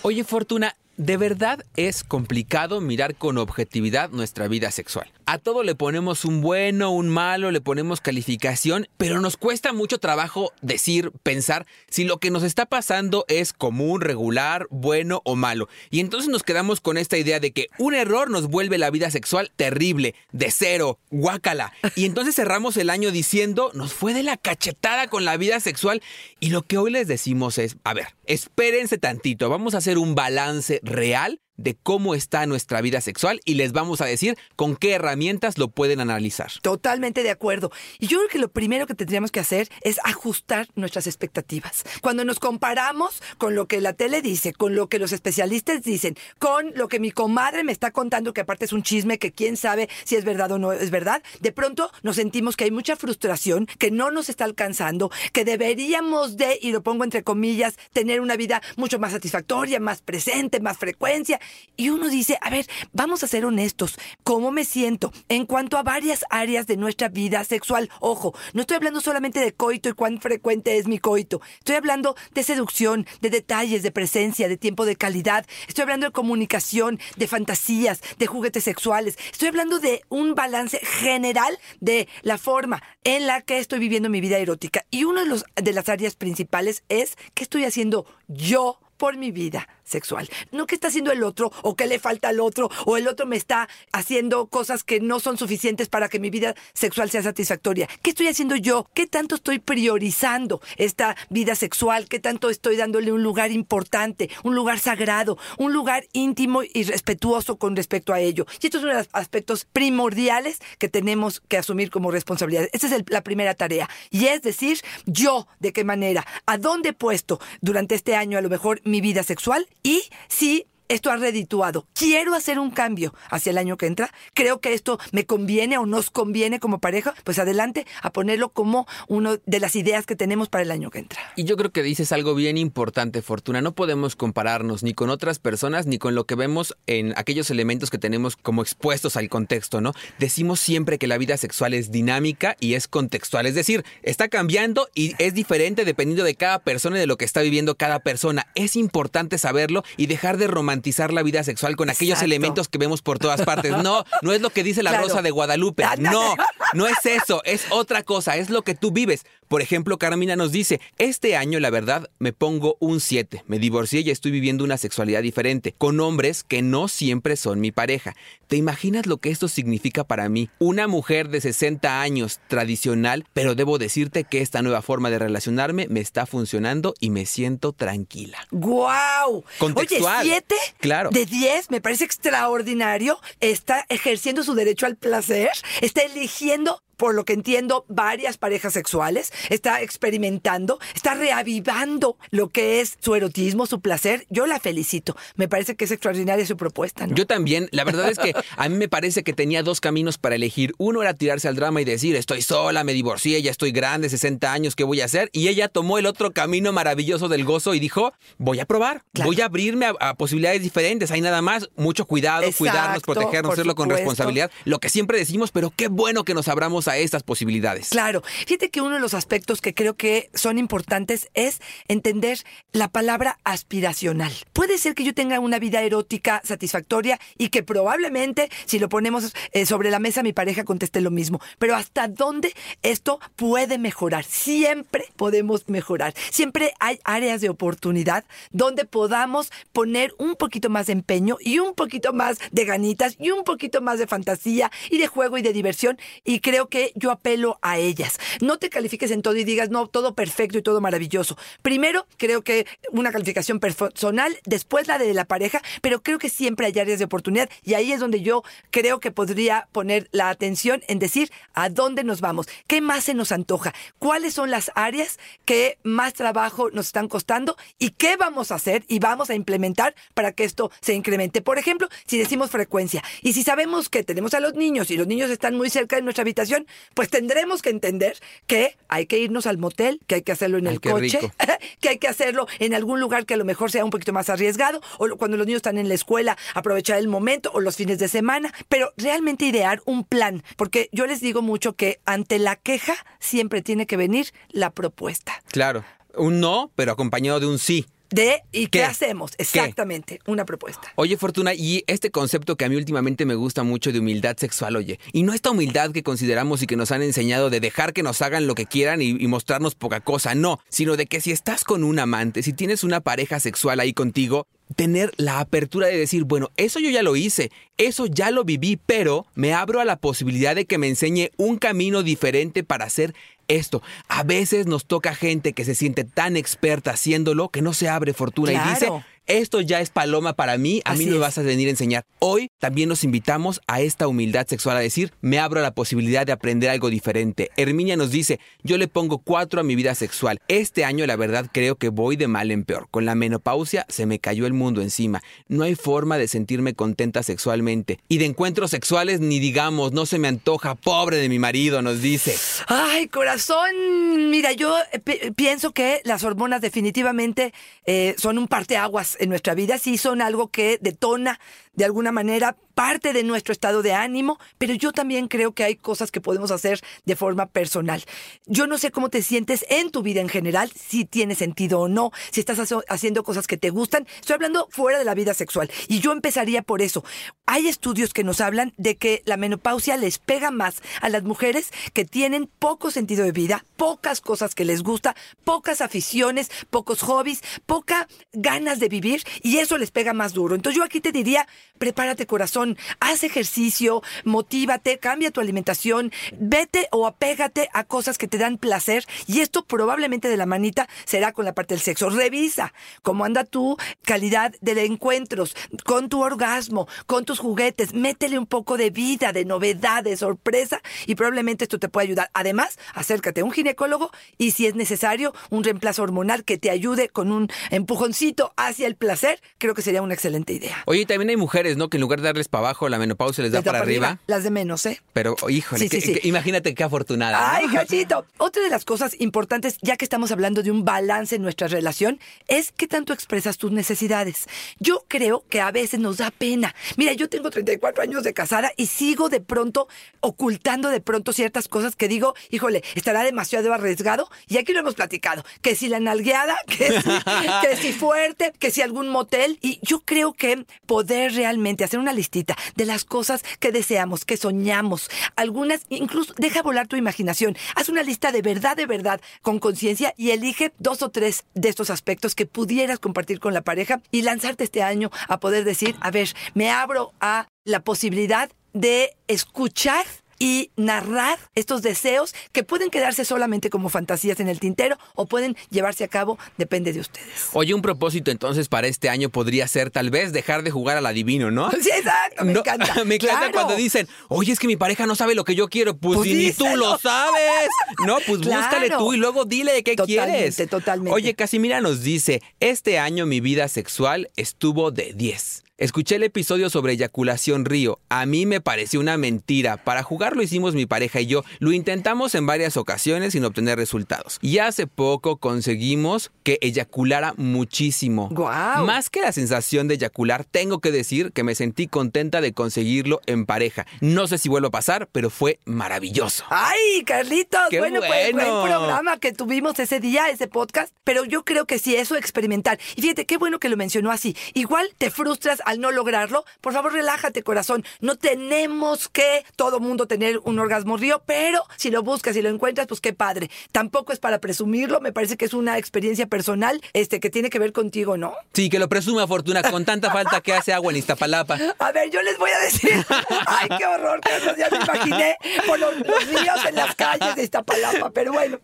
Oye 0.04 0.24
Fortuna, 0.24 0.76
¿de 0.98 1.18
verdad 1.18 1.66
es 1.76 2.04
complicado 2.04 2.82
mirar 2.82 3.16
con 3.16 3.38
objetividad 3.38 4.10
nuestra 4.10 4.48
vida 4.48 4.72
sexual? 4.72 5.12
A 5.28 5.40
todo 5.40 5.64
le 5.64 5.74
ponemos 5.74 6.24
un 6.24 6.42
bueno, 6.42 6.92
un 6.92 7.10
malo, 7.10 7.50
le 7.50 7.60
ponemos 7.60 8.00
calificación, 8.00 8.88
pero 8.98 9.20
nos 9.20 9.38
cuesta 9.38 9.74
mucho 9.74 9.98
trabajo 9.98 10.54
decir, 10.62 11.12
pensar 11.24 11.66
si 11.90 12.04
lo 12.04 12.20
que 12.20 12.30
nos 12.30 12.44
está 12.44 12.68
pasando 12.68 13.26
es 13.28 13.52
común, 13.52 14.02
regular, 14.02 14.68
bueno 14.70 15.22
o 15.26 15.36
malo. 15.36 15.68
Y 15.90 16.00
entonces 16.00 16.30
nos 16.30 16.44
quedamos 16.44 16.80
con 16.80 16.98
esta 16.98 17.18
idea 17.18 17.40
de 17.40 17.52
que 17.52 17.70
un 17.80 17.96
error 17.96 18.30
nos 18.30 18.48
vuelve 18.48 18.78
la 18.78 18.92
vida 18.92 19.10
sexual 19.10 19.52
terrible, 19.56 20.14
de 20.32 20.52
cero, 20.52 21.00
guácala. 21.10 21.74
Y 21.96 22.06
entonces 22.06 22.36
cerramos 22.36 22.78
el 22.78 22.92
año 22.92 23.12
diciendo, 23.12 23.72
nos 23.74 23.94
fue 23.94 24.14
de 24.14 24.22
la 24.22 24.38
cachetada 24.38 25.08
con 25.08 25.26
la 25.26 25.38
vida 25.38 25.60
sexual. 25.60 26.04
Y 26.40 26.50
lo 26.50 26.62
que 26.62 26.78
hoy 26.78 26.92
les 26.92 27.08
decimos 27.08 27.58
es, 27.58 27.78
a 27.84 27.96
ver, 27.96 28.10
espérense 28.28 29.00
tantito, 29.00 29.50
vamos 29.50 29.74
a 29.74 29.80
hacer 29.80 29.98
un 29.98 30.14
balance 30.14 30.82
real 30.90 31.38
de 31.58 31.76
cómo 31.76 32.16
está 32.16 32.46
nuestra 32.46 32.82
vida 32.82 33.02
sexual 33.02 33.42
y 33.46 33.56
les 33.56 33.72
vamos 33.72 34.02
a 34.02 34.06
decir 34.06 34.38
con 34.56 34.76
qué 34.76 34.94
herramientas 34.94 35.58
lo 35.58 35.70
pueden 35.70 36.00
analizar. 36.00 36.52
Totalmente 36.62 37.24
de 37.24 37.32
acuerdo. 37.32 37.72
Y 38.00 38.08
yo 38.08 38.18
creo 38.18 38.30
que 38.30 38.40
lo 38.40 38.50
primero 38.50 38.88
que 38.88 38.96
tendríamos 38.96 39.32
que 39.32 39.40
hacer 39.40 39.70
es 39.82 40.00
ajustar 40.04 40.68
nuestras 40.76 41.08
expectativas. 41.08 41.84
Cuando 42.02 42.26
nos 42.26 42.40
comparamos 42.40 43.22
con 43.38 43.56
lo 43.56 43.68
que 43.68 43.82
la 43.82 43.94
tele 43.94 44.22
dice, 44.22 44.54
con 44.54 44.76
lo 44.76 44.88
que 44.88 45.00
los 45.00 45.12
especialistas 45.12 45.84
dicen, 45.84 46.16
con 46.40 46.74
lo 46.76 46.88
que 46.88 47.00
mi 47.00 47.12
comadre 47.12 47.64
me 47.64 47.72
está 47.72 47.92
contando, 47.92 48.34
que 48.34 48.42
aparte 48.42 48.66
es 48.66 48.74
un 48.74 48.84
chisme 48.84 49.18
que 49.18 49.32
quién 49.32 49.58
sabe 49.58 49.90
si 50.04 50.16
es 50.16 50.26
verdad 50.26 50.52
o 50.52 50.60
no 50.60 50.74
es 50.74 50.92
verdad, 50.92 51.24
de 51.40 51.52
pronto 51.52 51.92
nos 52.04 52.18
sentimos 52.18 52.58
que 52.58 52.66
hay 52.66 52.72
mucha 52.72 52.96
frustración, 52.96 53.68
que 53.80 53.92
no 53.92 54.12
nos 54.12 54.30
está 54.30 54.46
alcanzando, 54.46 55.12
que 55.32 55.46
deberíamos 55.46 56.38
de, 56.38 56.60
y 56.62 56.72
lo 56.72 56.84
pongo 56.84 57.04
entre 57.04 57.24
comillas, 57.24 57.76
tener 57.94 58.22
una 58.22 58.36
vida 58.36 58.62
mucho 58.76 59.00
más 59.00 59.12
satisfactoria, 59.12 59.80
más 59.80 60.02
presente, 60.02 60.60
más 60.60 60.78
frecuencia 60.78 61.40
y 61.78 61.90
uno 61.90 62.10
dice, 62.10 62.38
a 62.42 62.50
ver, 62.50 62.66
vamos 62.94 63.24
a 63.24 63.28
ser 63.28 63.46
honestos, 63.46 63.98
¿cómo 64.24 64.52
me 64.52 64.66
siento 64.66 65.12
en 65.30 65.46
cuanto 65.46 65.78
a 65.78 65.84
varias 65.84 66.24
áreas 66.30 66.68
de 66.68 66.78
nuestra 66.78 67.10
vida 67.10 67.44
sexual? 67.44 67.90
Ojo, 68.00 68.34
no 68.54 68.62
estoy 68.62 68.78
hablando 68.78 69.02
solamente 69.02 69.40
de 69.40 69.54
coito 69.54 69.90
y 69.90 69.94
cuán 69.94 70.22
frecuente 70.22 70.78
es 70.78 70.88
mi 70.88 71.00
coito, 71.00 71.42
estoy 71.60 71.76
hablando 71.76 72.16
de 72.34 72.44
seducción, 72.44 73.06
de 73.22 73.30
detalles, 73.30 73.84
de 73.84 73.92
presencia, 73.92 74.48
de 74.48 74.58
tiempo 74.58 74.86
de 74.86 74.96
calidad, 74.96 75.46
estoy 75.68 75.84
hablando 75.84 76.08
de 76.08 76.14
comunicación, 76.14 77.00
de 77.18 77.28
fantasías, 77.28 78.02
de 78.18 78.28
juguetes 78.28 78.64
sexuales, 78.64 79.18
estoy 79.32 79.50
hablando 79.50 79.80
de 79.80 80.02
un 80.10 80.36
balance 80.36 80.80
general 80.80 81.60
de 81.82 82.08
la 82.22 82.38
forma 82.38 82.84
en 83.04 83.28
la 83.28 83.42
que 83.42 83.60
estoy 83.60 83.80
viviendo 83.80 84.10
mi 84.10 84.22
vida 84.22 84.38
erótica. 84.38 84.86
Y 84.92 85.04
una 85.04 85.26
de, 85.26 85.44
de 85.62 85.74
las 85.74 85.90
áreas 85.90 86.16
principales 86.16 86.84
es 86.90 87.18
qué 87.34 87.44
estoy 87.44 87.66
haciendo 87.66 88.06
yo 88.28 88.80
por 88.98 89.18
mi 89.18 89.32
vida 89.32 89.68
sexual. 89.86 90.28
No 90.52 90.68
que 90.68 90.76
está 90.76 90.90
haciendo 90.90 91.12
el 91.12 91.24
otro 91.24 91.52
o 91.62 91.76
que 91.76 91.88
le 91.88 92.00
falta 92.00 92.30
al 92.30 92.40
otro 92.40 92.70
o 92.86 92.98
el 92.98 93.08
otro 93.08 93.26
me 93.26 93.38
está 93.38 93.70
haciendo 93.92 94.48
cosas 94.48 94.84
que 94.84 95.00
no 95.00 95.20
son 95.20 95.38
suficientes 95.38 95.88
para 95.88 96.10
que 96.10 96.20
mi 96.20 96.30
vida 96.30 96.56
sexual 96.74 97.10
sea 97.10 97.24
satisfactoria. 97.24 97.88
¿Qué 98.02 98.10
estoy 98.10 98.28
haciendo 98.28 98.56
yo? 98.56 98.88
¿Qué 98.94 99.08
tanto 99.08 99.36
estoy 99.36 99.60
priorizando 99.60 100.62
esta 100.78 101.16
vida 101.30 101.56
sexual? 101.56 102.08
¿Qué 102.08 102.20
tanto 102.20 102.50
estoy 102.50 102.76
dándole 102.76 103.12
un 103.12 103.24
lugar 103.24 103.52
importante, 103.52 104.30
un 104.44 104.56
lugar 104.56 104.80
sagrado, 104.80 105.38
un 105.58 105.72
lugar 105.72 106.06
íntimo 106.14 106.64
y 106.64 106.84
respetuoso 106.84 107.58
con 107.58 107.76
respecto 107.76 108.14
a 108.14 108.20
ello? 108.20 108.46
Y 108.62 108.68
esto 108.68 108.78
es 108.80 108.84
uno 108.84 108.94
de 108.94 109.00
los 109.00 109.10
aspectos 109.14 109.66
primordiales 109.66 110.60
que 110.80 110.90
tenemos 110.90 111.40
que 111.40 111.58
asumir 111.58 111.92
como 111.92 112.12
responsabilidad. 112.12 112.68
Esa 112.74 112.88
es 112.88 113.04
la 113.08 113.22
primera 113.22 113.54
tarea. 113.54 113.90
Y 114.10 114.26
es 114.26 114.42
decir, 114.42 114.80
yo, 115.06 115.48
¿de 115.60 115.74
qué 115.74 115.84
manera? 115.84 116.26
¿A 116.46 116.58
dónde 116.58 116.90
he 116.90 116.94
puesto 116.94 117.40
durante 117.62 117.96
este 117.96 118.16
año 118.16 118.38
a 118.38 118.42
lo 118.42 118.50
mejor 118.50 118.82
mi 118.84 119.02
vida 119.02 119.24
sexual? 119.24 119.68
Y 119.86 120.10
si 120.28 120.66
esto 120.88 121.10
ha 121.10 121.18
redituado. 121.18 121.88
Quiero 121.94 122.36
hacer 122.36 122.60
un 122.60 122.72
cambio 122.72 123.14
hacia 123.30 123.50
el 123.50 123.58
año 123.58 123.78
que 123.78 123.88
entra. 123.88 124.12
Creo 124.34 124.60
que 124.60 124.74
esto 124.74 125.00
me 125.12 125.26
conviene 125.26 125.78
o 125.78 125.86
nos 125.86 126.12
conviene 126.12 126.60
como 126.60 126.80
pareja. 126.80 127.14
Pues 127.24 127.40
adelante 127.40 127.86
a 128.02 128.12
ponerlo 128.12 128.50
como 128.50 128.88
una 129.08 129.38
de 129.46 129.60
las 129.60 129.76
ideas 129.76 130.06
que 130.06 130.16
tenemos 130.16 130.50
para 130.50 130.64
el 130.64 130.72
año 130.72 130.92
que 130.92 131.00
entra. 131.00 131.20
Y 131.36 131.46
yo 131.46 131.58
creo 131.58 131.72
que 131.72 131.84
dices 131.84 132.12
algo 132.12 132.36
bien 132.36 132.58
importante, 132.58 133.22
Fortuna. 133.22 133.62
No 133.62 133.74
podemos 133.74 134.16
compararnos 134.16 134.84
ni 134.84 134.94
con 134.94 135.10
otras 135.10 135.40
personas 135.40 135.88
ni 135.88 135.98
con 135.98 136.14
lo 136.14 136.26
que 136.26 136.36
vemos 136.36 136.78
en 136.88 137.14
aquellos 137.18 137.50
elementos 137.50 137.90
que 137.90 137.98
tenemos 137.98 138.36
como 138.36 138.62
expuestos 138.62 139.18
al 139.18 139.30
contexto, 139.30 139.82
¿no? 139.82 139.94
Decimos 140.20 140.60
siempre 140.60 141.00
que 141.00 141.08
la 141.08 141.18
vida 141.18 141.38
sexual 141.38 141.74
es 141.74 141.92
dinámica 141.92 142.56
y 142.60 142.76
es 142.76 142.88
contextual. 142.88 143.46
Es 143.46 143.56
decir, 143.56 143.84
está 144.04 144.28
cambiando 144.28 144.88
y 144.94 145.16
es 145.18 145.34
diferente 145.34 145.86
dependiendo 145.86 146.24
de 146.24 146.36
cada 146.36 146.60
persona 146.60 146.98
y 146.98 147.00
de 147.00 147.08
lo 147.08 147.18
que 147.18 147.26
está 147.26 147.42
viviendo 147.42 147.76
cada 147.76 148.00
persona. 148.00 148.48
Es 148.56 148.76
importante 148.76 149.38
saberlo 149.38 149.84
y 149.98 150.06
dejar 150.06 150.38
de 150.38 150.48
romantizar 150.48 150.75
la 151.14 151.24
vida 151.24 151.44
sexual 151.44 151.76
con 151.76 151.90
aquellos 151.90 152.22
elementos 152.22 152.68
que 152.68 152.78
vemos 152.78 153.02
por 153.02 153.20
todas 153.20 153.42
partes. 153.42 153.72
No, 153.84 154.06
no 154.22 154.32
es 154.32 154.42
lo 154.42 154.50
que 154.50 154.64
dice 154.64 154.84
la 154.84 154.98
Rosa 154.98 155.22
de 155.22 155.32
Guadalupe. 155.32 155.86
No, 156.00 156.36
no 156.74 156.88
es 156.88 157.06
eso, 157.06 157.42
es 157.46 157.66
otra 157.70 158.04
cosa, 158.04 158.38
es 158.38 158.50
lo 158.50 158.64
que 158.64 158.76
tú 158.76 158.92
vives. 158.92 159.26
Por 159.48 159.62
ejemplo, 159.62 159.98
Carmina 159.98 160.36
nos 160.36 160.52
dice, 160.52 160.82
este 160.98 161.36
año 161.36 161.60
la 161.60 161.70
verdad 161.70 162.10
me 162.20 162.34
pongo 162.34 162.78
un 162.80 163.00
7, 163.00 163.44
me 163.48 163.60
divorcié 163.60 164.02
y 164.02 164.10
estoy 164.10 164.32
viviendo 164.32 164.64
una 164.64 164.78
sexualidad 164.78 165.22
diferente, 165.22 165.74
con 165.78 166.00
hombres 166.00 166.44
que 166.44 166.62
no 166.62 166.88
siempre 166.88 167.36
son 167.36 167.60
mi 167.60 167.72
pareja. 167.72 168.16
¿Te 168.48 168.56
imaginas 168.56 169.06
lo 169.06 169.18
que 169.18 169.30
esto 169.30 169.48
significa 169.48 170.04
para 170.04 170.30
mí? 170.30 170.50
Una 170.60 170.88
mujer 170.88 171.30
de 171.30 171.42
60 171.42 172.02
años, 172.02 172.40
tradicional, 172.48 173.26
pero 173.34 173.56
debo 173.56 173.78
decirte 173.78 174.24
que 174.24 174.42
esta 174.42 174.62
nueva 174.62 174.82
forma 174.82 175.10
de 175.10 175.20
relacionarme 175.20 175.88
me 175.90 176.00
está 176.00 176.26
funcionando 176.26 176.94
y 177.00 177.10
me 177.10 177.26
siento 177.26 177.74
tranquila. 177.74 178.38
¡Guau! 178.52 179.44
Contextual. 179.58 180.22
Oye, 180.22 180.30
¿siete? 180.30 180.56
Claro. 180.80 181.10
De 181.12 181.26
10, 181.26 181.72
me 181.72 181.82
parece 181.82 182.06
extraordinario. 182.06 183.20
Está 183.40 183.86
ejerciendo 183.90 184.44
su 184.44 184.54
derecho 184.54 184.86
al 184.86 184.96
placer, 184.96 185.50
está 185.82 186.02
eligiendo 186.02 186.82
por 186.98 187.14
lo 187.14 187.26
que 187.26 187.34
entiendo, 187.34 187.86
varias 187.88 188.38
parejas 188.38 188.74
sexuales, 188.74 189.32
está 189.50 189.82
experimentando, 189.82 190.80
está 190.94 191.14
reavivando 191.14 192.18
lo 192.32 192.50
que 192.50 192.82
es 192.82 192.98
su 193.00 193.16
erotismo, 193.16 193.66
su 193.66 193.80
placer. 193.82 194.26
Yo 194.30 194.46
la 194.46 194.60
felicito. 194.60 195.16
Me 195.36 195.48
parece 195.48 195.76
que 195.76 195.86
es 195.86 195.92
extraordinaria 195.92 196.46
su 196.46 196.58
propuesta. 196.58 197.08
¿no? 197.08 197.16
Yo 197.16 197.26
también. 197.26 197.68
La 197.72 197.84
verdad 197.84 198.10
es 198.10 198.18
que 198.18 198.34
a 198.58 198.70
mí 198.70 198.76
me 198.76 198.88
parece 198.88 199.24
que 199.24 199.34
tenía 199.34 199.64
dos 199.64 199.82
caminos 199.82 200.18
para 200.18 200.36
elegir. 200.36 200.74
Uno 200.78 201.02
era 201.02 201.14
tirarse 201.14 201.48
al 201.48 201.56
drama 201.56 201.82
y 201.82 201.86
decir, 201.86 202.16
estoy 202.16 202.42
sola, 202.42 202.84
me 202.84 202.94
divorcié, 202.94 203.42
ya 203.42 203.52
estoy 203.52 203.72
grande, 203.72 204.10
60 204.10 204.52
años, 204.52 204.76
¿qué 204.76 204.84
voy 204.84 205.02
a 205.02 205.06
hacer? 205.06 205.30
Y 205.34 205.48
ella 205.48 205.68
tomó 205.68 205.98
el 205.98 206.06
otro 206.06 206.32
camino 206.32 206.72
maravilloso 206.72 207.28
del 207.28 207.44
gozo 207.44 207.74
y 207.74 207.80
dijo, 207.80 208.14
voy 208.38 208.60
a 208.60 208.66
probar, 208.66 209.04
voy 209.14 209.42
a 209.42 209.46
abrirme 209.46 209.88
a, 210.00 210.14
posibilidades 210.16 210.62
diferentes. 210.62 211.12
Hay 211.12 211.22
nada 211.22 211.42
más, 211.42 211.70
mucho 211.76 212.06
cuidado, 212.06 212.46
cuidarnos, 212.58 213.04
protegernos, 213.04 213.54
hacerlo 213.54 213.76
con 213.76 213.90
responsabilidad. 213.90 214.52
Lo 214.64 214.80
que 214.80 214.90
siempre 214.90 215.18
decimos, 215.18 215.52
pero 215.52 215.72
qué 215.76 215.88
bueno 215.88 216.24
que 216.24 216.34
nos 216.34 216.48
abramos 216.48 216.85
a 216.88 216.98
estas 216.98 217.24
posibilidades. 217.24 217.90
Claro. 217.90 218.24
Fíjate 218.46 218.70
que 218.70 218.82
uno 218.82 218.96
de 218.96 219.02
los 219.02 219.14
aspectos 219.14 219.62
que 219.62 219.74
creo 219.74 219.96
que 219.96 220.30
son 220.34 220.58
importantes 220.58 221.30
es 221.34 221.60
entender 221.88 222.40
la 222.72 222.88
palabra 222.88 223.38
aspiracional. 223.44 224.32
Puede 224.54 224.78
ser 224.78 224.96
que 224.96 225.04
yo 225.04 225.14
tenga 225.14 225.40
una 225.40 225.60
vida 225.60 225.82
erótica 225.82 226.42
satisfactoria 226.44 227.20
y 227.38 227.50
que 227.50 227.64
probablemente, 227.64 228.50
si 228.66 228.80
lo 228.80 228.90
ponemos 228.90 229.34
eh, 229.52 229.66
sobre 229.66 229.92
la 229.92 230.00
mesa, 230.00 230.24
mi 230.24 230.34
pareja 230.34 230.64
conteste 230.64 231.02
lo 231.02 231.12
mismo. 231.12 231.40
Pero 231.60 231.76
hasta 231.76 232.08
dónde 232.08 232.54
esto 232.82 233.20
puede 233.36 233.78
mejorar. 233.78 234.24
Siempre 234.24 235.06
podemos 235.16 235.68
mejorar. 235.68 236.14
Siempre 236.32 236.74
hay 236.80 237.00
áreas 237.04 237.42
de 237.42 237.50
oportunidad 237.50 238.26
donde 238.52 238.86
podamos 238.86 239.52
poner 239.72 240.14
un 240.18 240.36
poquito 240.36 240.70
más 240.70 240.88
de 240.88 240.94
empeño 240.94 241.38
y 241.40 241.60
un 241.60 241.74
poquito 241.74 242.14
más 242.14 242.40
de 242.52 242.66
ganitas 242.66 243.16
y 243.20 243.32
un 243.32 243.44
poquito 243.44 243.82
más 243.82 244.00
de 244.00 244.08
fantasía 244.08 244.72
y 244.90 244.98
de 244.98 245.08
juego 245.08 245.38
y 245.38 245.42
de 245.42 245.54
diversión. 245.54 245.98
Y 246.24 246.40
creo 246.40 246.68
que 246.68 246.75
yo 246.96 247.12
apelo 247.12 247.60
a 247.62 247.78
ellas. 247.78 248.18
No 248.42 248.58
te 248.58 248.70
califiques 248.70 249.12
en 249.12 249.22
todo 249.22 249.36
y 249.36 249.44
digas, 249.44 249.70
no, 249.70 249.88
todo 249.88 250.16
perfecto 250.16 250.58
y 250.58 250.62
todo 250.62 250.82
maravilloso. 250.82 251.38
Primero, 251.62 252.06
creo 252.18 252.44
que 252.44 252.66
una 252.92 253.12
calificación 253.12 253.60
personal, 253.60 254.38
después 254.46 254.88
la 254.88 254.98
de 254.98 255.14
la 255.14 255.26
pareja, 255.26 255.62
pero 255.82 256.02
creo 256.02 256.20
que 256.20 256.30
siempre 256.30 256.68
hay 256.68 256.80
áreas 256.80 257.00
de 257.00 257.06
oportunidad 257.06 257.50
y 257.64 257.74
ahí 257.74 257.92
es 257.92 258.00
donde 258.00 258.22
yo 258.22 258.44
creo 258.72 259.00
que 259.00 259.12
podría 259.12 259.68
poner 259.72 260.08
la 260.12 260.30
atención 260.30 260.84
en 260.88 261.00
decir 261.00 261.32
a 261.54 261.70
dónde 261.70 262.04
nos 262.04 262.22
vamos, 262.22 262.48
qué 262.68 262.82
más 262.82 263.06
se 263.06 263.14
nos 263.14 263.32
antoja, 263.32 263.74
cuáles 264.00 264.34
son 264.34 264.52
las 264.52 264.72
áreas 264.76 265.20
que 265.46 265.78
más 265.84 266.14
trabajo 266.14 266.70
nos 266.72 266.88
están 266.88 267.08
costando 267.08 267.56
y 267.80 267.92
qué 267.92 268.18
vamos 268.18 268.52
a 268.52 268.56
hacer 268.56 268.84
y 268.88 269.00
vamos 269.00 269.30
a 269.30 269.36
implementar 269.36 269.96
para 270.14 270.32
que 270.32 270.44
esto 270.44 270.72
se 270.82 270.94
incremente. 270.94 271.42
Por 271.42 271.58
ejemplo, 271.58 271.88
si 272.06 272.18
decimos 272.18 272.52
frecuencia 272.52 273.04
y 273.22 273.34
si 273.34 273.44
sabemos 273.44 273.90
que 273.90 274.04
tenemos 274.04 274.34
a 274.34 274.40
los 274.40 274.56
niños 274.56 274.92
y 274.92 274.98
los 274.98 275.08
niños 275.08 275.30
están 275.30 275.56
muy 275.56 275.70
cerca 275.70 275.96
de 275.96 276.02
nuestra 276.02 276.24
habitación, 276.24 276.65
pues 276.94 277.10
tendremos 277.10 277.62
que 277.62 277.70
entender 277.70 278.18
que 278.48 278.78
hay 278.88 279.06
que 279.06 279.20
irnos 279.20 279.46
al 279.48 279.58
motel, 279.58 280.00
que 280.08 280.16
hay 280.16 280.22
que 280.22 280.32
hacerlo 280.32 280.58
en 280.58 280.68
el 280.68 280.82
coche, 280.82 281.20
que 281.80 281.90
hay 281.90 281.98
que 281.98 282.08
hacerlo 282.08 282.48
en 282.60 282.74
algún 282.74 283.00
lugar 283.00 283.26
que 283.26 283.34
a 283.34 283.38
lo 283.38 283.46
mejor 283.46 283.72
sea 283.72 283.84
un 283.84 283.92
poquito 283.92 284.14
más 284.14 284.30
arriesgado, 284.30 284.82
o 284.98 285.16
cuando 285.18 285.38
los 285.38 285.48
niños 285.48 285.60
están 285.60 285.78
en 285.78 285.88
la 285.88 285.96
escuela, 285.96 286.38
aprovechar 286.54 286.98
el 286.98 287.08
momento, 287.08 287.52
o 287.54 287.60
los 287.60 287.76
fines 287.76 288.00
de 288.00 288.08
semana, 288.08 288.54
pero 288.70 288.94
realmente 288.98 289.46
idear 289.46 289.82
un 289.86 290.04
plan, 290.04 290.44
porque 290.58 290.90
yo 290.92 291.06
les 291.08 291.22
digo 291.22 291.42
mucho 291.42 291.74
que 291.74 292.00
ante 292.06 292.40
la 292.40 292.56
queja 292.56 292.96
siempre 293.20 293.62
tiene 293.62 293.86
que 293.86 293.98
venir 293.98 294.32
la 294.50 294.70
propuesta. 294.70 295.42
Claro, 295.52 295.84
un 296.16 296.40
no, 296.40 296.72
pero 296.76 296.92
acompañado 296.92 297.40
de 297.40 297.48
un 297.48 297.60
sí 297.60 297.86
de 298.16 298.44
¿y 298.52 298.68
qué, 298.68 298.84
hacemos? 298.84 299.32
Exactamente, 299.38 300.20
una 300.26 300.46
propuesta. 300.46 300.92
Oye, 300.96 301.18
Fortuna, 301.18 301.54
y 301.54 301.84
este 301.88 302.12
concepto 302.12 302.56
que 302.56 302.66
a 302.66 302.70
mí 302.70 302.76
últimamente 302.76 303.26
me 303.26 303.36
gusta 303.36 303.64
mucho 303.64 303.92
de 303.92 304.00
humildad 304.00 304.38
sexual, 304.38 304.78
oye, 304.78 305.00
y 305.12 305.24
no 305.24 305.34
esta 305.34 305.52
humildad 305.52 305.92
que 305.92 306.02
consideramos 306.02 306.62
y 306.62 306.68
que 306.68 306.78
nos 306.78 306.92
han 306.92 307.02
enseñado 307.02 307.50
de 307.50 307.60
dejar 307.60 307.94
que 307.94 308.04
nos 308.04 308.22
hagan 308.22 308.48
lo 308.48 308.56
que 308.56 308.66
quieran 308.66 309.02
y, 309.02 309.10
y 309.10 309.28
mostrarnos 309.28 309.76
poca 309.76 310.00
cosa, 310.00 310.34
no, 310.34 310.60
sino 310.70 310.96
de 310.96 311.08
que 311.08 311.20
si 311.20 311.32
estás 311.32 311.64
con 311.66 311.84
un 311.84 312.00
amante, 312.00 312.42
si 312.42 312.54
tienes 312.54 312.84
una 312.84 313.02
pareja 313.02 313.40
sexual 313.40 313.80
ahí 313.82 313.94
contigo, 313.94 314.48
tener 314.76 315.12
la 315.18 315.40
apertura 315.40 315.88
de 315.88 315.98
decir, 315.98 316.24
bueno, 316.24 316.52
eso 316.58 316.80
yo 316.80 316.90
ya 316.90 317.04
lo 317.04 317.16
hice, 317.16 317.52
eso 317.78 318.08
ya 318.08 318.32
lo 318.32 318.44
viví, 318.44 318.78
pero 318.78 319.26
me 319.36 319.54
abro 319.54 319.80
a 319.80 319.86
la 319.86 319.98
posibilidad 319.98 320.56
de 320.56 320.66
que 320.66 320.78
me 320.78 320.88
enseñe 320.88 321.32
un 321.38 321.58
camino 321.58 322.04
diferente 322.04 322.64
para 322.64 322.86
hacer 322.86 323.14
esto. 323.48 323.82
A 324.08 324.24
veces 324.24 324.66
nos 324.66 324.86
toca 324.86 325.14
gente 325.14 325.54
que 325.54 325.66
se 325.66 325.76
siente 325.76 326.04
tan 326.04 326.36
experta 326.36 326.92
haciéndolo 326.92 327.50
que 327.50 327.62
no 327.62 327.74
se 327.74 327.90
abre 327.90 328.14
fortuna 328.14 328.54
y 328.54 328.70
dice, 328.70 328.90
esto 329.28 329.62
ya 329.62 329.82
es 329.82 329.90
paloma 329.90 330.34
para 330.34 330.58
mí, 330.58 330.82
a 330.86 330.96
mí 330.96 331.06
me 331.06 331.18
vas 331.18 331.38
a 331.38 331.42
venir 331.42 331.68
a 331.68 331.72
enseñar. 331.72 332.06
Hoy 332.20 332.50
también 332.60 332.90
nos 332.90 333.04
invitamos 333.04 333.62
a 333.68 333.82
esta 333.82 334.08
humildad 334.08 334.48
sexual, 334.48 334.78
a 334.78 334.82
decir, 334.82 335.14
me 335.22 335.40
abro 335.40 335.60
a 335.60 335.64
la 335.64 335.74
posibilidad 335.74 336.26
de 336.26 336.32
aprender 336.32 336.70
algo 336.70 336.90
diferente. 336.90 337.50
Herminia 337.58 337.98
nos 337.98 338.12
dice, 338.12 338.40
yo 338.64 338.78
le 338.78 338.88
pongo 338.88 339.20
cuatro 339.20 339.62
a 339.62 339.64
mi 339.64 339.76
vida 339.76 339.96
sexual. 339.96 340.40
Este 340.48 340.86
año 340.86 341.06
la 341.06 341.16
verdad 341.16 341.50
creo 341.52 341.76
que 341.76 341.90
voy 341.90 342.16
de 342.16 342.28
mal 342.28 342.52
en 342.52 342.64
peor. 342.64 342.88
Con 342.92 343.06
la 343.06 343.16
menopausia 343.16 343.86
se 343.90 344.06
me 344.06 344.20
cayó 344.20 344.46
el 344.46 344.54
mundo 344.54 344.82
encima. 344.82 345.22
No 345.48 345.64
hay 345.64 345.76
forma 345.76 346.18
de 346.18 346.28
sentirme 346.28 346.74
contenta 346.74 347.24
sexualmente. 347.24 348.00
Y 348.08 348.18
de 348.20 348.26
encuentros 348.26 348.72
sexuales 348.72 349.20
ni 349.20 349.40
digamos, 349.40 349.92
no 349.92 350.06
se 350.06 350.20
me 350.20 350.28
antoja, 350.28 350.76
pobre 350.76 351.18
de 351.18 351.30
mi 351.30 351.40
marido, 351.40 351.82
nos 351.82 352.02
dice. 352.02 352.36
Ay, 352.68 353.08
corazón, 353.08 354.30
mira, 354.30 354.52
yo 354.52 354.76
eh, 354.92 355.32
pienso 355.36 355.72
que 355.72 356.02
las 356.04 356.24
hormonas 356.24 356.62
definitivamente 356.62 357.54
eh, 357.86 358.16
son 358.18 358.38
un 358.38 358.48
parteaguas 358.48 359.15
en 359.20 359.30
nuestra 359.30 359.54
vida 359.54 359.78
sí 359.78 359.98
son 359.98 360.22
algo 360.22 360.50
que 360.50 360.78
detona 360.82 361.40
de 361.74 361.86
alguna 361.86 362.12
manera 362.12 362.56
parte 362.74 363.14
de 363.14 363.24
nuestro 363.24 363.54
estado 363.54 363.82
de 363.82 363.94
ánimo, 363.94 364.38
pero 364.58 364.74
yo 364.74 364.92
también 364.92 365.28
creo 365.28 365.54
que 365.54 365.64
hay 365.64 365.76
cosas 365.76 366.12
que 366.12 366.20
podemos 366.20 366.52
hacer 366.52 366.82
de 367.06 367.16
forma 367.16 367.46
personal. 367.48 368.04
Yo 368.46 368.68
no 368.68 368.78
sé 368.78 368.92
cómo 368.92 369.10
te 369.10 369.22
sientes 369.22 369.66
en 369.70 369.92
tu 369.92 370.02
vida 370.04 370.20
en 370.20 370.28
general, 370.28 370.72
si 370.72 371.06
tiene 371.06 371.36
sentido 371.36 371.80
o 371.80 371.88
no, 371.88 372.12
si 372.32 372.42
estás 372.42 372.60
haciendo 372.90 373.24
cosas 373.24 373.48
que 373.48 373.58
te 373.58 373.70
gustan. 373.70 374.06
Estoy 374.20 374.36
hablando 374.36 374.68
fuera 374.72 375.00
de 375.00 375.06
la 375.06 375.14
vida 375.14 375.34
sexual 375.34 375.72
y 375.88 376.00
yo 376.00 376.12
empezaría 376.12 376.62
por 376.62 376.82
eso. 376.82 377.04
Hay 377.46 377.68
estudios 377.68 378.14
que 378.14 378.26
nos 378.26 378.42
hablan 378.42 378.74
de 378.78 378.98
que 378.98 379.22
la 379.26 379.38
menopausia 379.38 379.96
les 379.96 380.18
pega 380.18 380.52
más 380.52 380.82
a 381.02 381.10
las 381.10 381.24
mujeres 381.24 381.72
que 381.94 382.04
tienen 382.04 382.50
poco 382.60 382.92
sentido 382.92 383.24
de 383.24 383.32
vida, 383.32 383.66
pocas 383.78 384.20
cosas 384.20 384.54
que 384.54 384.66
les 384.66 384.84
gusta, 384.84 385.16
pocas 385.46 385.80
aficiones, 385.80 386.52
pocos 386.70 387.02
hobbies, 387.04 387.42
poca 387.66 388.10
ganas 388.34 388.80
de 388.80 388.90
vivir 388.90 389.05
y 389.42 389.58
eso 389.58 389.78
les 389.78 389.92
pega 389.92 390.14
más 390.14 390.34
duro. 390.34 390.56
Entonces 390.56 390.78
yo 390.78 390.84
aquí 390.84 391.02
te 391.02 391.12
diría, 391.12 391.48
prepárate 391.78 392.26
corazón, 392.26 392.78
haz 393.00 393.24
ejercicio, 393.24 394.02
motívate, 394.24 395.00
cambia 395.00 395.32
tu 395.32 395.42
alimentación, 395.42 396.12
vete 396.40 396.88
o 396.92 397.08
apégate 397.08 397.70
a 397.74 397.84
cosas 397.84 398.18
que 398.18 398.28
te 398.28 398.38
dan 398.38 398.58
placer 398.58 399.06
y 399.28 399.42
esto 399.42 399.66
probablemente 399.66 400.28
de 400.28 400.38
la 400.38 400.46
manita 400.46 400.88
será 401.06 401.32
con 401.32 401.46
la 401.46 401.54
parte 401.54 401.74
del 401.74 401.82
sexo. 401.82 402.10
Revisa 402.10 402.74
cómo 403.02 403.26
anda 403.26 403.44
tu 403.44 403.78
calidad 404.04 404.54
de 404.62 404.86
encuentros, 404.86 405.56
con 405.86 406.10
tu 406.10 406.22
orgasmo, 406.22 406.88
con 407.06 407.26
tus 407.26 407.40
juguetes, 407.40 407.94
métele 407.94 408.38
un 408.38 408.46
poco 408.46 408.78
de 408.78 408.90
vida, 408.90 409.32
de 409.32 409.46
novedad, 409.46 410.04
de 410.04 410.18
sorpresa 410.18 410.82
y 411.06 411.16
probablemente 411.16 411.66
esto 411.66 411.80
te 411.80 411.90
puede 411.90 412.08
ayudar. 412.08 412.30
Además, 412.34 412.78
acércate 412.94 413.42
a 413.42 413.46
un 413.46 413.52
ginecólogo 413.52 414.12
y 414.38 414.52
si 414.52 414.66
es 414.68 414.76
necesario, 414.76 415.34
un 415.50 415.64
reemplazo 415.64 416.04
hormonal 416.04 416.44
que 416.44 416.58
te 416.58 416.70
ayude 416.70 417.10
con 417.10 417.32
un 417.32 417.50
empujoncito 417.72 418.54
hacia 418.58 418.88
el 418.88 418.95
placer, 418.96 419.42
creo 419.58 419.74
que 419.74 419.82
sería 419.82 420.02
una 420.02 420.14
excelente 420.14 420.54
idea. 420.54 420.84
Oye, 420.86 421.06
también 421.06 421.30
hay 421.30 421.38
mujeres 421.38 421.76
¿no? 421.76 421.90
Que 421.90 421.98
en 421.98 422.02
lugar 422.02 422.22
de 422.22 422.26
darles 422.26 422.48
para 422.48 422.66
abajo, 422.68 422.90
la 422.90 423.00
menopausia 423.00 423.44
les 423.44 423.52
da 423.52 423.62
para, 423.62 423.80
arriba. 423.80 424.20
Las 424.28 424.44
de 424.44 424.52
menos, 424.52 424.86
¿eh? 424.86 425.02
Pero, 425.14 425.36
híjole, 425.50 425.90
imagínate 426.24 426.76
qué 426.76 426.84
afortunada. 426.84 427.56
Ay, 427.56 427.68
cachito. 427.74 428.26
Otra 428.38 428.62
de 428.62 428.70
las 428.70 428.86
cosas 428.86 429.16
importantes, 429.20 429.78
ya 429.82 429.98
que 429.98 430.06
estamos 430.06 430.32
hablando 430.32 430.62
de 430.62 430.72
un 430.72 430.86
balance 430.86 431.36
en 431.36 431.42
nuestra 431.42 431.68
relación, 431.68 432.20
es 432.48 432.72
qué 432.72 432.88
tanto 432.88 433.14
expresas 433.14 433.58
tus 433.58 433.72
necesidades. 433.72 434.48
Yo 434.80 435.06
creo 435.08 435.44
que 435.50 435.62
a 435.62 435.72
veces 435.72 436.00
nos 436.00 436.18
da 436.18 436.32
pena. 436.32 436.76
Mira, 436.98 437.14
yo 437.14 437.30
tengo 437.30 437.50
34 437.50 438.04
años 438.04 438.24
de 438.24 438.34
casada 438.34 438.72
y 438.78 438.88
sigo 438.88 439.30
de 439.30 439.42
pronto 439.42 439.88
ocultando 440.20 440.90
de 440.90 441.02
pronto 441.02 441.34
ciertas 441.34 441.68
cosas 441.68 441.96
que 441.96 442.08
digo, 442.08 442.36
híjole, 442.50 442.84
estará 442.96 443.24
demasiado 443.24 443.74
arriesgado. 443.74 444.30
Y 444.48 444.58
aquí 444.58 444.74
lo 444.74 444.80
hemos 444.80 444.96
platicado. 444.96 445.44
Que 445.62 445.76
si 445.76 445.88
la 445.88 446.00
nalgueada, 446.00 446.58
que 446.68 447.02
si, 447.02 447.10
que 447.62 447.78
si 447.78 447.94
fuerte, 447.94 448.54
que 448.60 448.72
si 448.72 448.82
algún 448.86 449.10
motel. 449.10 449.60
Y 449.62 449.80
yo 449.82 450.00
creo 450.00 450.34
que 450.34 450.66
poder 450.86 451.34
realmente 451.34 451.84
hacer 451.84 452.00
una 452.00 452.14
listita 452.14 452.56
de 452.76 452.86
las 452.86 453.04
cosas 453.06 453.44
que 453.60 453.72
deseamos, 453.72 454.26
que 454.26 454.38
soñamos, 454.38 455.10
algunas, 455.36 455.82
incluso 455.90 456.34
deja 456.38 456.62
volar 456.62 456.88
tu 456.88 456.96
imaginación, 456.96 457.58
haz 457.76 457.90
una 457.90 458.04
lista 458.04 458.32
de 458.32 458.42
verdad, 458.42 458.78
de 458.78 458.86
verdad, 458.86 459.22
con 459.42 459.60
conciencia 459.60 460.14
y 460.18 460.32
elige 460.32 460.72
dos 460.80 461.02
o 461.02 461.10
tres 461.10 461.44
de 461.54 461.70
estos 461.70 461.90
aspectos 461.90 462.36
que 462.36 462.46
pudieras 462.46 463.00
compartir 463.00 463.40
con 463.40 463.54
la 463.54 463.62
pareja 463.62 464.02
y 464.12 464.22
lanzarte 464.22 464.64
este 464.64 464.84
año 464.84 465.12
a 465.28 465.40
poder 465.40 465.66
decir, 465.66 465.96
a 466.00 466.12
ver, 466.12 466.34
me 466.54 466.70
abro 466.70 467.14
a 467.20 467.48
la 467.66 467.82
posibilidad 467.82 468.50
de 468.74 469.16
escuchar 469.28 470.06
y 470.40 470.72
narrar 470.76 471.40
estos 471.56 471.82
deseos 471.82 472.34
que 472.52 472.64
pueden 472.64 472.90
quedarse 472.90 473.26
solamente 473.26 473.70
como 473.70 473.90
fantasías 473.90 474.40
en 474.40 474.48
el 474.48 474.60
tintero 474.60 474.98
o 475.14 475.26
pueden 475.26 475.56
llevarse 475.70 476.04
a 476.04 476.08
cabo, 476.08 476.38
depende 476.58 476.94
de 476.94 477.00
ustedes. 477.00 477.50
Oye, 477.54 477.74
un 477.74 477.82
propósito 477.82 478.32
entonces 478.32 478.68
para 478.68 478.88
este 478.88 479.10
año 479.10 479.30
podría 479.30 479.68
ser 479.68 479.92
tal 479.92 480.10
vez 480.10 480.34
dejar 480.34 480.64
de 480.64 480.72
jugar 480.72 480.98
al 480.98 481.06
adivino, 481.06 481.52
¿no? 481.52 481.72
Sí, 481.72 481.90
exacto, 481.96 482.46
me 482.46 482.54
encanta. 482.54 483.04
me 483.06 483.16
encanta 483.16 483.52
cuando 483.52 483.76
dicen, 483.76 484.08
oye, 484.30 484.52
es 484.52 484.60
que 484.60 484.68
mi 484.68 484.76
pareja 484.76 485.06
no 485.06 485.16
sabe 485.16 485.36
lo 485.36 485.44
que 485.44 485.56
yo 485.56 485.68
quiero, 485.68 485.98
pues, 485.98 486.18
pues 486.18 486.30
ni 486.30 486.52
tú 486.52 486.66
lo 486.76 486.98
sabes. 486.98 487.70
No, 488.06 488.18
pues 488.26 488.40
búscale 488.42 488.90
tú 488.90 489.14
y 489.14 489.18
luego 489.18 489.46
dile 489.46 489.84
qué 489.84 489.96
quieres. 489.96 490.58
Totalmente. 490.70 491.14
Oye, 491.14 491.36
Casimira 491.36 491.82
nos 491.82 492.02
dice, 492.02 492.42
este 492.60 493.00
año 493.00 493.26
mi 493.26 493.40
vida 493.40 493.68
sexual 493.68 494.30
estuvo 494.36 494.92
de 494.92 495.14
10. 495.14 495.64
Escuché 495.78 496.16
el 496.16 496.24
episodio 496.24 496.70
sobre 496.70 496.94
eyaculación 496.94 497.66
río. 497.66 498.00
A 498.08 498.26
mí 498.26 498.46
me 498.46 498.62
pareció 498.62 499.02
una 499.02 499.18
mentira. 499.18 499.76
Para 499.76 500.04
jugar 500.04 500.38
lo 500.38 500.42
hicimos 500.42 500.74
mi 500.74 500.86
pareja 500.86 501.20
y 501.20 501.26
yo. 501.26 501.44
Lo 501.60 501.74
intentamos 501.74 502.34
en 502.34 502.46
varias 502.46 502.78
ocasiones 502.78 503.34
sin 503.34 503.44
obtener 503.44 503.78
resultados. 503.78 504.40
Y 504.42 504.60
hace 504.60 504.88
poco 504.88 505.36
conseguimos 505.36 506.32
que 506.44 506.60
eyaculara 506.62 507.34
muchísimo. 507.36 508.30
Wow. 508.30 508.86
Más 508.86 509.10
que 509.10 509.20
la 509.20 509.34
sensación 509.34 509.90
de 509.90 509.96
eyacular, 509.96 510.46
tengo 510.46 510.80
que 510.80 510.94
decir 510.94 511.34
que 511.34 511.44
me 511.44 511.56
sentí 511.56 511.88
contenta 511.88 512.40
de 512.40 512.54
conseguirlo 512.54 513.20
en 513.26 513.46
pareja. 513.46 513.86
No 514.00 514.28
sé 514.28 514.38
si 514.38 514.48
vuelvo 514.48 514.70
a 514.70 514.72
pasar, 514.72 515.10
pero 515.12 515.30
fue 515.30 515.60
maravilloso. 515.66 516.46
¡Ay, 516.52 517.04
Carlitos! 517.06 517.68
bueno, 517.78 518.00
pues 518.00 518.10
fue 518.10 518.30
el 518.30 518.36
programa 518.36 519.18
que 519.20 519.34
tuvimos 519.34 519.78
ese 519.80 520.00
día, 520.00 520.30
ese 520.30 520.48
podcast. 520.48 520.96
Pero 521.04 521.26
yo 521.26 521.44
creo 521.44 521.66
que 521.66 521.80
sí, 521.80 521.98
eso 521.98 522.16
experimentar. 522.16 522.80
Y 522.96 523.02
fíjate, 523.02 523.26
qué 523.26 523.36
bueno 523.36 523.60
que 523.60 523.68
lo 523.68 523.76
mencionó 523.76 524.10
así. 524.10 524.38
Igual 524.54 524.88
te 524.98 525.12
frustras 525.12 525.65
al 525.66 525.80
no 525.80 525.92
lograrlo, 525.92 526.46
por 526.62 526.74
favor 526.74 526.94
relájate 526.94 527.44
corazón. 527.44 527.84
No 528.00 528.16
tenemos 528.16 529.10
que 529.10 529.46
todo 529.56 529.80
mundo 529.80 530.08
tener 530.08 530.40
un 530.44 530.60
orgasmo 530.60 530.98
río, 530.98 531.22
pero 531.26 531.64
si 531.76 531.92
lo 531.92 532.04
buscas 532.04 532.36
y 532.36 532.42
lo 532.42 532.50
encuentras, 532.50 532.88
pues 532.88 533.02
qué 533.02 533.14
padre. 533.14 533.50
Tampoco 533.72 534.14
es 534.14 534.20
para 534.20 534.40
presumirlo, 534.40 535.02
me 535.02 535.12
parece 535.12 535.38
que 535.38 535.46
es 535.46 535.54
una 535.54 535.78
experiencia 535.78 536.28
personal 536.28 536.82
este, 536.94 537.20
que 537.20 537.30
tiene 537.30 537.50
que 537.50 537.60
ver 537.60 537.74
contigo, 537.74 538.18
¿no? 538.18 538.34
Sí, 538.54 538.70
que 538.70 538.80
lo 538.80 538.88
presume 538.88 539.26
Fortuna 539.28 539.64
con 539.64 539.86
tanta 539.86 540.12
falta 540.12 540.42
que 540.42 540.54
hace 540.54 540.74
agua 540.74 540.92
en 540.92 540.98
Iztapalapa. 540.98 541.58
A 541.80 541.92
ver, 541.92 542.10
yo 542.10 542.22
les 542.22 542.38
voy 542.38 542.52
a 542.52 542.60
decir. 542.60 543.06
Ay, 543.48 543.70
qué 543.78 543.86
horror, 543.86 544.20
Carlos. 544.22 544.56
Ya 544.58 544.70
me 544.70 544.78
imaginé 544.78 545.38
por 545.66 545.80
los, 545.80 545.96
los 545.96 546.28
ríos 546.28 546.66
en 546.68 546.76
las 546.76 546.96
calles 546.96 547.36
de 547.36 547.44
Iztapalapa. 547.44 548.12
Pero 548.12 548.34
bueno, 548.34 548.60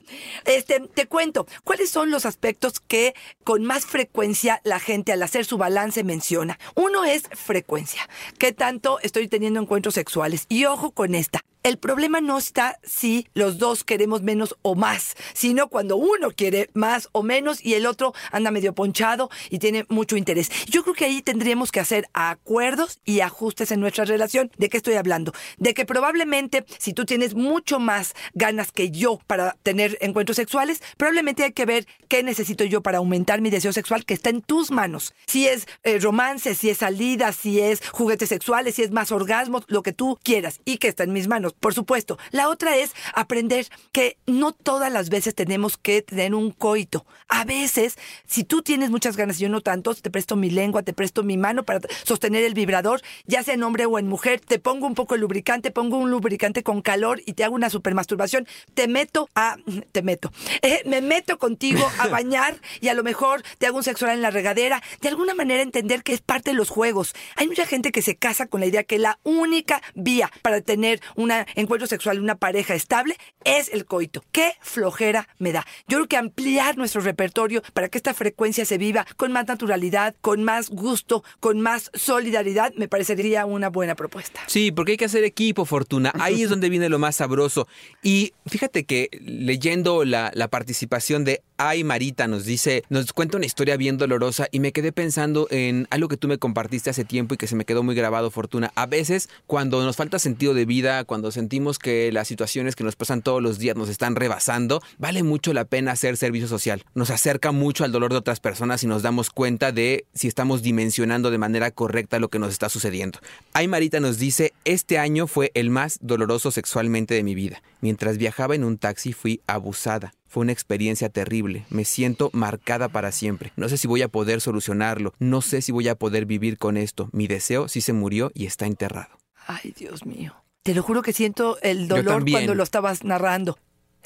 este, 0.45 0.79
te 0.93 1.07
cuento, 1.07 1.47
¿cuáles 1.63 1.89
son 1.89 2.11
los 2.11 2.25
aspectos 2.25 2.79
que 2.79 3.15
con 3.43 3.63
más 3.63 3.85
frecuencia 3.85 4.61
la 4.63 4.79
gente 4.79 5.11
al 5.11 5.23
hacer 5.23 5.45
su 5.45 5.57
balance 5.57 6.03
menciona? 6.03 6.59
Uno 6.75 6.90
es 7.05 7.23
frecuencia. 7.33 8.01
¿Qué 8.37 8.51
tanto 8.51 8.99
estoy 9.01 9.27
teniendo 9.27 9.59
encuentros 9.59 9.95
sexuales? 9.95 10.45
Y 10.49 10.65
ojo 10.65 10.91
con 10.91 11.15
esta. 11.15 11.41
El 11.63 11.77
problema 11.77 12.21
no 12.21 12.39
está 12.39 12.79
si 12.81 13.27
los 13.35 13.59
dos 13.59 13.83
queremos 13.83 14.23
menos 14.23 14.57
o 14.63 14.73
más, 14.73 15.15
sino 15.33 15.67
cuando 15.67 15.95
uno 15.95 16.31
quiere 16.31 16.71
más 16.73 17.07
o 17.11 17.21
menos 17.21 17.63
y 17.63 17.75
el 17.75 17.85
otro 17.85 18.15
anda 18.31 18.49
medio 18.49 18.73
ponchado 18.73 19.29
y 19.51 19.59
tiene 19.59 19.85
mucho 19.87 20.17
interés. 20.17 20.49
Yo 20.65 20.81
creo 20.81 20.95
que 20.95 21.05
ahí 21.05 21.21
tendríamos 21.21 21.71
que 21.71 21.79
hacer 21.79 22.07
acuerdos 22.13 22.99
y 23.05 23.19
ajustes 23.19 23.71
en 23.71 23.79
nuestra 23.79 24.05
relación. 24.05 24.51
¿De 24.57 24.69
qué 24.69 24.77
estoy 24.77 24.95
hablando? 24.95 25.33
De 25.57 25.75
que 25.75 25.85
probablemente 25.85 26.65
si 26.79 26.93
tú 26.93 27.05
tienes 27.05 27.35
mucho 27.35 27.79
más 27.79 28.15
ganas 28.33 28.71
que 28.71 28.89
yo 28.89 29.19
para 29.27 29.55
tener 29.61 29.99
encuentros 30.01 30.37
sexuales, 30.37 30.81
probablemente 30.97 31.43
hay 31.43 31.51
que 31.51 31.67
ver 31.67 31.85
qué 32.07 32.23
necesito 32.23 32.63
yo 32.63 32.81
para 32.81 32.97
aumentar 32.97 33.39
mi 33.39 33.51
deseo 33.51 33.71
sexual 33.71 34.03
que 34.05 34.15
está 34.15 34.31
en 34.31 34.41
tus 34.41 34.71
manos. 34.71 35.13
Si 35.27 35.47
es 35.47 35.67
eh, 35.83 35.99
romance, 35.99 36.55
si 36.55 36.71
es 36.71 36.79
salida, 36.79 37.33
si 37.33 37.59
es 37.59 37.87
juguetes 37.91 38.29
sexuales, 38.29 38.75
si 38.75 38.81
es 38.81 38.89
más 38.89 39.11
orgasmos, 39.11 39.63
lo 39.67 39.83
que 39.83 39.93
tú 39.93 40.17
quieras 40.23 40.59
y 40.65 40.77
que 40.77 40.87
está 40.87 41.03
en 41.03 41.13
mis 41.13 41.27
manos 41.27 41.50
por 41.53 41.73
supuesto. 41.73 42.17
La 42.31 42.49
otra 42.49 42.77
es 42.77 42.93
aprender 43.13 43.67
que 43.91 44.17
no 44.25 44.51
todas 44.51 44.91
las 44.91 45.09
veces 45.09 45.35
tenemos 45.35 45.77
que 45.77 46.01
tener 46.01 46.33
un 46.35 46.51
coito. 46.51 47.05
A 47.27 47.45
veces, 47.45 47.97
si 48.25 48.43
tú 48.43 48.61
tienes 48.61 48.89
muchas 48.89 49.17
ganas 49.17 49.39
y 49.39 49.43
yo 49.43 49.49
no 49.49 49.61
tanto, 49.61 49.93
te 49.95 50.09
presto 50.09 50.35
mi 50.35 50.49
lengua, 50.49 50.83
te 50.83 50.93
presto 50.93 51.23
mi 51.23 51.37
mano 51.37 51.63
para 51.63 51.79
sostener 52.03 52.43
el 52.43 52.53
vibrador, 52.53 53.01
ya 53.25 53.43
sea 53.43 53.53
en 53.53 53.63
hombre 53.63 53.85
o 53.85 53.99
en 53.99 54.07
mujer, 54.07 54.39
te 54.39 54.59
pongo 54.59 54.87
un 54.87 54.95
poco 54.95 55.15
de 55.15 55.21
lubricante, 55.21 55.71
pongo 55.71 55.97
un 55.97 56.11
lubricante 56.11 56.63
con 56.63 56.81
calor 56.81 57.21
y 57.25 57.33
te 57.33 57.43
hago 57.43 57.55
una 57.55 57.69
supermasturbación, 57.69 58.47
te 58.73 58.87
meto 58.87 59.29
a, 59.35 59.57
te 59.91 60.01
meto, 60.01 60.31
eh, 60.61 60.81
me 60.85 61.01
meto 61.01 61.37
contigo 61.37 61.89
a 61.99 62.07
bañar 62.09 62.59
y 62.79 62.89
a 62.89 62.93
lo 62.93 63.03
mejor 63.03 63.43
te 63.57 63.67
hago 63.67 63.77
un 63.77 63.83
sexual 63.83 64.11
en 64.11 64.21
la 64.21 64.31
regadera, 64.31 64.81
de 65.01 65.09
alguna 65.09 65.33
manera 65.33 65.61
entender 65.61 66.03
que 66.03 66.13
es 66.13 66.21
parte 66.21 66.51
de 66.51 66.55
los 66.55 66.69
juegos. 66.69 67.13
Hay 67.35 67.47
mucha 67.47 67.65
gente 67.65 67.91
que 67.91 68.01
se 68.01 68.15
casa 68.15 68.47
con 68.47 68.59
la 68.59 68.67
idea 68.67 68.83
que 68.83 68.99
la 68.99 69.19
única 69.23 69.81
vía 69.95 70.31
para 70.41 70.61
tener 70.61 71.01
una 71.15 71.40
encuentro 71.55 71.87
sexual 71.87 72.19
una 72.19 72.35
pareja 72.35 72.75
estable 72.75 73.15
es 73.43 73.69
el 73.73 73.85
coito. 73.85 74.23
Qué 74.31 74.53
flojera 74.61 75.27
me 75.39 75.51
da. 75.51 75.65
Yo 75.87 75.97
creo 75.97 76.07
que 76.07 76.17
ampliar 76.17 76.77
nuestro 76.77 77.01
repertorio 77.01 77.61
para 77.73 77.89
que 77.89 77.97
esta 77.97 78.13
frecuencia 78.13 78.65
se 78.65 78.77
viva 78.77 79.05
con 79.17 79.31
más 79.31 79.47
naturalidad, 79.47 80.15
con 80.21 80.43
más 80.43 80.69
gusto, 80.69 81.23
con 81.39 81.61
más 81.61 81.91
solidaridad, 81.93 82.73
me 82.75 82.87
parecería 82.87 83.45
una 83.45 83.69
buena 83.69 83.95
propuesta. 83.95 84.41
Sí, 84.47 84.71
porque 84.71 84.93
hay 84.93 84.97
que 84.97 85.05
hacer 85.05 85.23
equipo, 85.23 85.65
Fortuna. 85.65 86.11
Ahí 86.19 86.43
es 86.43 86.49
donde 86.51 86.69
viene 86.69 86.89
lo 86.89 86.99
más 86.99 87.17
sabroso. 87.17 87.67
Y 88.03 88.33
fíjate 88.45 88.85
que 88.85 89.09
leyendo 89.21 90.05
la, 90.05 90.31
la 90.33 90.47
participación 90.49 91.23
de 91.23 91.41
Ay 91.63 91.83
Marita 91.83 92.27
nos 92.27 92.43
dice, 92.43 92.83
nos 92.89 93.13
cuenta 93.13 93.37
una 93.37 93.45
historia 93.45 93.77
bien 93.77 93.99
dolorosa 93.99 94.47
y 94.51 94.59
me 94.59 94.71
quedé 94.71 94.91
pensando 94.91 95.45
en 95.51 95.85
algo 95.91 96.07
que 96.07 96.17
tú 96.17 96.27
me 96.27 96.39
compartiste 96.39 96.89
hace 96.89 97.05
tiempo 97.05 97.35
y 97.35 97.37
que 97.37 97.45
se 97.45 97.55
me 97.55 97.65
quedó 97.65 97.83
muy 97.83 97.93
grabado, 97.93 98.31
Fortuna. 98.31 98.71
A 98.73 98.87
veces, 98.87 99.29
cuando 99.45 99.83
nos 99.83 99.95
falta 99.95 100.17
sentido 100.17 100.55
de 100.55 100.65
vida, 100.65 101.03
cuando 101.03 101.29
sentimos 101.29 101.77
que 101.77 102.11
las 102.11 102.27
situaciones 102.27 102.75
que 102.75 102.83
nos 102.83 102.95
pasan 102.95 103.21
todos 103.21 103.43
los 103.43 103.59
días 103.59 103.75
nos 103.75 103.89
están 103.89 104.15
rebasando, 104.15 104.81
vale 104.97 105.21
mucho 105.21 105.53
la 105.53 105.65
pena 105.65 105.91
hacer 105.91 106.17
servicio 106.17 106.47
social. 106.47 106.83
Nos 106.95 107.11
acerca 107.11 107.51
mucho 107.51 107.83
al 107.83 107.91
dolor 107.91 108.09
de 108.11 108.17
otras 108.17 108.39
personas 108.39 108.81
y 108.81 108.87
nos 108.87 109.03
damos 109.03 109.29
cuenta 109.29 109.71
de 109.71 110.05
si 110.15 110.27
estamos 110.27 110.63
dimensionando 110.63 111.29
de 111.29 111.37
manera 111.37 111.69
correcta 111.69 112.17
lo 112.17 112.29
que 112.29 112.39
nos 112.39 112.53
está 112.53 112.69
sucediendo. 112.69 113.19
Ay 113.53 113.67
Marita 113.67 113.99
nos 113.99 114.17
dice, 114.17 114.53
este 114.65 114.97
año 114.97 115.27
fue 115.27 115.51
el 115.53 115.69
más 115.69 115.99
doloroso 116.01 116.49
sexualmente 116.49 117.13
de 117.13 117.21
mi 117.21 117.35
vida. 117.35 117.61
Mientras 117.81 118.17
viajaba 118.17 118.55
en 118.55 118.63
un 118.63 118.77
taxi 118.77 119.11
fui 119.11 119.41
abusada. 119.47 120.13
Fue 120.27 120.41
una 120.41 120.51
experiencia 120.53 121.09
terrible. 121.09 121.65
Me 121.69 121.83
siento 121.83 122.29
marcada 122.31 122.87
para 122.87 123.11
siempre. 123.11 123.51
No 123.57 123.67
sé 123.67 123.77
si 123.77 123.87
voy 123.87 124.01
a 124.03 124.07
poder 124.07 124.39
solucionarlo. 124.39 125.13
No 125.19 125.41
sé 125.41 125.61
si 125.61 125.71
voy 125.71 125.87
a 125.87 125.95
poder 125.95 126.25
vivir 126.25 126.57
con 126.57 126.77
esto. 126.77 127.09
Mi 127.11 127.27
deseo 127.27 127.67
sí 127.67 127.81
se 127.81 127.93
murió 127.93 128.31
y 128.33 128.45
está 128.45 128.65
enterrado. 128.67 129.17
Ay, 129.47 129.73
Dios 129.77 130.05
mío. 130.05 130.35
Te 130.63 130.75
lo 130.75 130.83
juro 130.83 131.01
que 131.01 131.11
siento 131.11 131.57
el 131.61 131.87
dolor 131.87 132.23
cuando 132.29 132.55
lo 132.55 132.63
estabas 132.63 133.03
narrando. 133.03 133.57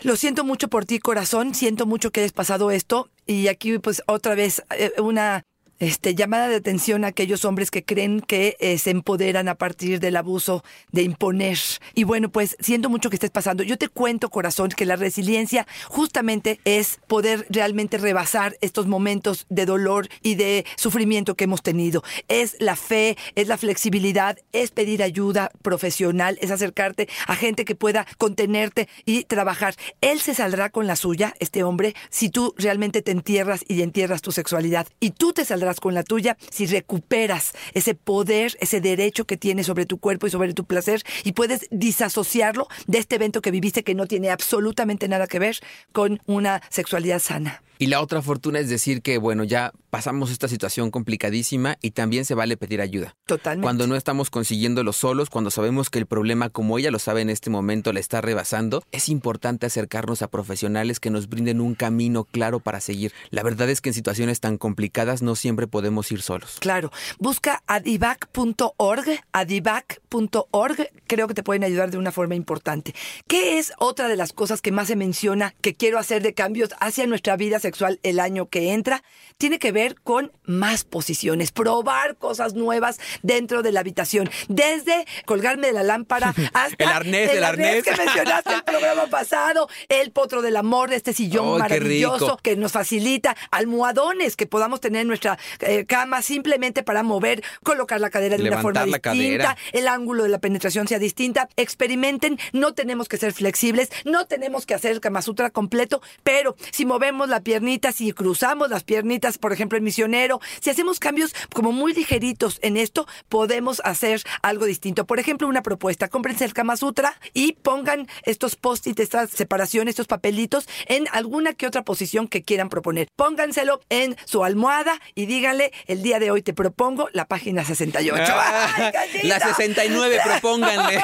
Lo 0.02 0.16
siento 0.16 0.44
mucho 0.44 0.70
por 0.70 0.86
ti, 0.86 1.00
corazón. 1.00 1.54
Siento 1.54 1.86
mucho 1.86 2.12
que 2.12 2.22
hayas 2.22 2.32
pasado 2.32 2.72
esto. 2.72 3.10
Y 3.26 3.48
aquí, 3.48 3.78
pues, 3.80 4.02
otra 4.08 4.36
vez, 4.36 4.64
eh, 4.78 4.92
una 5.00 5.44
este, 5.80 6.16
llamada 6.16 6.48
de 6.48 6.56
atención 6.56 7.04
a 7.04 7.08
aquellos 7.08 7.46
hombres 7.46 7.72
que 7.72 7.84
creen 7.84 8.22
que 8.22 8.56
eh, 8.60 8.78
se 8.78 8.92
empoderan 8.92 9.48
a 9.48 9.56
partir 9.56 10.00
del 10.00 10.16
abuso 10.16 10.64
de 10.92 11.04
imponer. 11.04 11.58
Y 11.94 12.04
bueno, 12.04 12.30
pues 12.30 12.56
siento 12.60 12.90
mucho 12.90 13.10
que 13.10 13.16
estés 13.16 13.30
pasando. 13.30 13.64
Yo 13.64 13.78
te 13.78 13.90
cuento, 13.90 14.30
corazón, 14.30 14.70
que 14.70 14.86
la 14.86 14.96
resiliencia 14.96 15.68
justamente 15.88 16.60
es 16.66 17.00
poder 17.08 17.46
realmente 17.50 17.98
rebasar 17.98 18.58
estos 18.62 18.88
momentos 18.88 19.46
de 19.50 19.66
dolor 19.66 20.08
y 20.22 20.36
de 20.36 20.66
sufrimiento 20.78 21.36
que 21.36 21.44
hemos 21.46 21.62
tenido. 21.62 22.04
Es 22.28 22.56
la 22.60 22.76
fe, 22.76 23.18
es 23.36 23.48
la 23.48 23.58
flexibilidad, 23.58 24.38
es 24.54 24.72
pedir 24.72 25.04
ayuda 25.04 25.52
profesional, 25.62 26.38
es 26.42 26.52
acercarte 26.52 27.10
a 27.28 27.36
gente 27.36 27.66
que 27.66 27.76
pueda 27.76 28.06
contenerte 28.18 28.88
y 29.06 29.24
trabajar. 29.26 29.76
Él 30.02 30.20
se 30.20 30.36
saldrá 30.36 30.70
con 30.70 30.88
la 30.88 30.96
suya, 30.96 31.34
este 31.40 31.64
hombre, 31.64 31.96
si 32.10 32.30
tú 32.30 32.54
realmente 32.58 33.02
te 33.02 33.12
entierras 33.12 33.64
y 33.68 33.82
entierras 33.82 34.22
tu 34.22 34.32
sexualidad. 34.32 34.88
Y 35.00 35.12
tú 35.12 35.34
te 35.34 35.46
saldrás 35.46 35.65
con 35.74 35.94
la 35.94 36.04
tuya 36.04 36.38
si 36.52 36.66
recuperas 36.68 37.54
ese 37.74 37.96
poder, 37.96 38.56
ese 38.60 38.82
derecho 38.82 39.26
que 39.26 39.38
tienes 39.38 39.66
sobre 39.66 39.86
tu 39.86 39.98
cuerpo 39.98 40.28
y 40.28 40.30
sobre 40.30 40.54
tu 40.54 40.66
placer 40.66 41.02
y 41.24 41.34
puedes 41.34 41.68
disasociarlo 41.72 42.68
de 42.88 43.00
este 43.00 43.16
evento 43.16 43.42
que 43.42 43.52
viviste 43.52 43.84
que 43.84 43.96
no 43.96 44.06
tiene 44.06 44.30
absolutamente 44.30 45.08
nada 45.08 45.28
que 45.28 45.40
ver 45.40 45.58
con 45.92 46.22
una 46.26 46.62
sexualidad 46.70 47.20
sana. 47.20 47.64
Y 47.78 47.88
la 47.88 48.02
otra 48.02 48.22
fortuna 48.22 48.60
es 48.60 48.70
decir 48.70 49.02
que, 49.02 49.18
bueno, 49.18 49.44
ya 49.44 49.74
pasamos 49.90 50.32
esta 50.32 50.48
situación 50.48 50.92
complicadísima 50.92 51.78
y 51.82 51.92
también 51.92 52.26
se 52.26 52.36
vale 52.36 52.58
pedir 52.58 52.82
ayuda. 52.82 53.16
Totalmente. 53.26 53.64
Cuando 53.64 53.88
no 53.88 53.96
estamos 53.96 54.30
consiguiéndolo 54.30 54.94
solos, 54.94 55.30
cuando 55.30 55.52
sabemos 55.52 55.90
que 55.90 56.00
el 56.00 56.06
problema, 56.06 56.50
como 56.50 56.78
ella 56.78 56.92
lo 56.92 57.00
sabe 57.00 57.22
en 57.22 57.30
este 57.30 57.50
momento, 57.50 57.94
la 57.94 58.00
está 58.00 58.22
rebasando, 58.22 58.84
es 58.92 59.10
importante 59.10 59.66
acercarnos 59.66 60.22
a 60.22 60.30
profesionales 60.30 61.00
que 61.00 61.10
nos 61.10 61.28
brinden 61.30 61.62
un 61.62 61.76
camino 61.76 62.26
claro 62.26 62.60
para 62.60 62.82
seguir. 62.82 63.14
La 63.30 63.44
verdad 63.44 63.70
es 63.70 63.82
que 63.82 63.90
en 63.90 63.94
situaciones 63.94 64.40
tan 64.40 64.58
complicadas 64.58 65.22
no 65.22 65.36
siempre 65.36 65.68
podemos 65.68 66.12
ir 66.12 66.22
solos. 66.22 66.58
Claro. 66.60 66.92
Busca 67.20 67.64
adivac.org, 67.68 69.06
adivac.org, 69.32 70.90
creo 71.08 71.28
que 71.28 71.34
te 71.34 71.44
pueden 71.44 71.64
ayudar 71.64 71.92
de 71.92 71.98
una 71.98 72.12
forma 72.12 72.36
importante. 72.36 72.94
¿Qué 73.28 73.60
es 73.60 73.74
otra 73.80 74.08
de 74.08 74.16
las 74.16 74.34
cosas 74.34 74.62
que 74.62 74.72
más 74.72 74.88
se 74.88 74.96
menciona 74.96 75.56
que 75.62 75.76
quiero 75.76 76.00
hacer 76.00 76.22
de 76.22 76.34
cambios 76.34 76.72
hacia 76.80 77.08
nuestra 77.08 77.38
vida 77.38 77.60
sexual 77.66 78.00
el 78.04 78.20
año 78.20 78.48
que 78.48 78.74
entra? 78.74 79.04
Tiene 79.38 79.58
que 79.58 79.72
ver 79.72 79.96
con 80.02 80.32
más 80.44 80.84
posiciones, 80.84 81.52
probar 81.52 82.16
cosas 82.16 82.54
nuevas 82.54 83.00
dentro 83.24 83.64
de 83.64 83.72
la 83.72 83.80
habitación, 83.80 84.30
desde 84.48 85.06
colgarme 85.26 85.68
de 85.68 85.74
la 85.74 85.84
lámpara 85.84 86.34
hasta 86.54 86.84
El 86.84 86.90
arnés, 86.90 87.32
el 87.32 87.44
arnés. 87.44 87.84
que 87.84 87.96
mencionaste 87.96 88.54
el 88.54 88.64
programa 88.64 89.08
pasado, 89.08 89.68
el 89.90 90.12
potro 90.12 90.42
del 90.42 90.56
amor, 90.58 90.94
este 90.94 91.14
sillón 91.14 91.62
¡Ay, 91.62 91.68
qué 91.70 91.80
maravilloso 91.80 92.38
que 92.38 92.56
nos 92.56 92.72
facilita, 92.72 93.36
almohadones 93.52 94.36
que 94.36 94.46
podamos 94.46 94.80
tener 94.80 95.02
en 95.02 95.08
nuestra 95.08 95.40
eh, 95.62 95.86
cama 95.86 96.22
simplemente 96.22 96.84
para 96.84 97.02
mover, 97.02 97.44
colocar 97.64 98.00
la 98.00 98.10
cadera 98.10 98.38
de 98.38 98.44
una 98.48 98.62
forma 98.62 98.86
distinta, 98.86 99.02
cadera. 99.02 99.58
el 99.74 99.88
ángulo 99.88 100.24
de 100.24 100.30
la 100.30 100.40
penetración 100.40 100.88
sea 100.88 101.00
distinta. 101.00 101.50
Experimenten, 101.56 102.38
no 102.54 102.74
tenemos 102.74 103.10
que 103.10 103.18
ser 103.18 103.34
flexibles, 103.34 103.90
no 104.04 104.28
tenemos 104.28 104.66
que 104.66 104.76
hacer 104.76 104.92
el 104.92 105.02
Kama 105.02 105.22
Sutra 105.22 105.50
completo, 105.50 106.02
pero 106.24 106.56
si 106.72 106.86
movemos 106.86 107.28
la 107.28 107.42
piernita, 107.56 107.94
si 107.94 108.12
cruzamos 108.12 108.70
las 108.70 108.84
piernitas, 108.84 109.38
por 109.38 109.54
ejemplo, 109.54 109.78
el 109.78 109.82
misionero, 109.82 110.42
si 110.60 110.70
hacemos 110.70 111.00
cambios 111.00 111.34
como 111.54 111.72
muy 111.72 111.94
ligeritos 111.94 112.60
en 112.62 112.76
esto, 112.76 113.08
podemos 113.30 113.82
hacer 113.86 114.22
algo 114.42 114.66
distinto. 114.66 115.06
Por 115.06 115.20
ejemplo, 115.20 115.48
una 115.48 115.62
propuesta, 115.62 116.10
cómprense 116.10 116.44
el 116.44 116.54
Kama 116.54 116.76
Sutra 116.76 117.18
y 117.34 117.54
pongan 117.54 118.10
estos 118.24 118.58
post-it, 118.58 119.00
estas 119.00 119.30
separaciones, 119.30 119.94
estos 119.94 120.08
papelitos 120.08 120.68
en 120.88 121.06
alguna 121.14 121.54
que 121.54 121.66
otra 121.66 121.84
posición 121.84 122.28
que 122.28 122.44
quieran 122.44 122.68
proponer. 122.68 123.08
Pónganselo 123.16 123.80
en 123.88 124.18
su 124.26 124.44
almohada 124.44 125.00
y 125.14 125.26
díganle, 125.26 125.72
el 125.86 126.04
día 126.04 126.20
de 126.20 126.32
hoy 126.32 126.42
te 126.42 126.54
propongo 126.54 127.08
la 127.14 127.24
página 127.24 127.64
68. 127.64 128.34
¡Ay, 128.36 128.92
cachito! 128.92 129.28
La 129.30 129.40
69, 129.40 130.20
propónganle. 130.26 131.02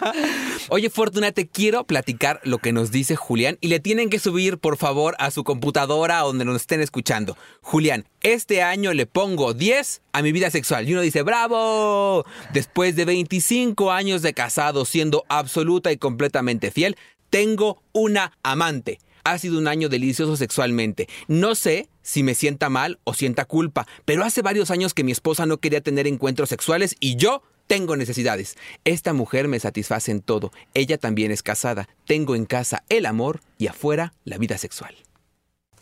Oye, 0.70 0.88
Fortuna, 0.88 1.32
te 1.32 1.48
quiero 1.48 1.84
platicar 1.84 2.40
lo 2.44 2.56
que 2.60 2.72
nos 2.72 2.90
dice 2.90 3.14
Julián 3.14 3.58
y 3.60 3.68
le 3.68 3.78
tienen 3.78 4.08
que 4.08 4.18
subir, 4.18 4.56
por 4.56 4.78
favor, 4.78 5.16
a 5.18 5.30
su 5.30 5.44
computadora 5.44 5.81
computadora 5.82 6.24
o 6.24 6.28
donde 6.28 6.44
nos 6.44 6.56
estén 6.56 6.80
escuchando. 6.80 7.36
Julián, 7.60 8.06
este 8.22 8.62
año 8.62 8.92
le 8.92 9.06
pongo 9.06 9.52
10 9.54 10.02
a 10.12 10.22
mi 10.22 10.32
vida 10.32 10.50
sexual. 10.50 10.88
Y 10.88 10.92
uno 10.92 11.02
dice, 11.02 11.22
¡bravo! 11.22 12.24
Después 12.52 12.94
de 12.96 13.04
25 13.04 13.90
años 13.90 14.22
de 14.22 14.32
casado, 14.32 14.84
siendo 14.84 15.24
absoluta 15.28 15.90
y 15.90 15.96
completamente 15.96 16.70
fiel, 16.70 16.96
tengo 17.30 17.82
una 17.92 18.32
amante. 18.42 18.98
Ha 19.24 19.38
sido 19.38 19.58
un 19.58 19.68
año 19.68 19.88
delicioso 19.88 20.36
sexualmente. 20.36 21.08
No 21.28 21.54
sé 21.54 21.88
si 22.02 22.22
me 22.22 22.34
sienta 22.34 22.68
mal 22.68 22.98
o 23.04 23.14
sienta 23.14 23.44
culpa, 23.44 23.86
pero 24.04 24.24
hace 24.24 24.42
varios 24.42 24.70
años 24.70 24.94
que 24.94 25.04
mi 25.04 25.12
esposa 25.12 25.46
no 25.46 25.58
quería 25.58 25.80
tener 25.80 26.06
encuentros 26.06 26.48
sexuales 26.48 26.96
y 26.98 27.16
yo 27.16 27.42
tengo 27.68 27.96
necesidades. 27.96 28.56
Esta 28.84 29.12
mujer 29.12 29.48
me 29.48 29.60
satisface 29.60 30.10
en 30.10 30.20
todo. 30.20 30.52
Ella 30.74 30.98
también 30.98 31.30
es 31.30 31.42
casada. 31.42 31.88
Tengo 32.04 32.34
en 32.34 32.46
casa 32.46 32.82
el 32.88 33.06
amor 33.06 33.40
y 33.58 33.68
afuera 33.68 34.12
la 34.24 34.38
vida 34.38 34.58
sexual. 34.58 34.94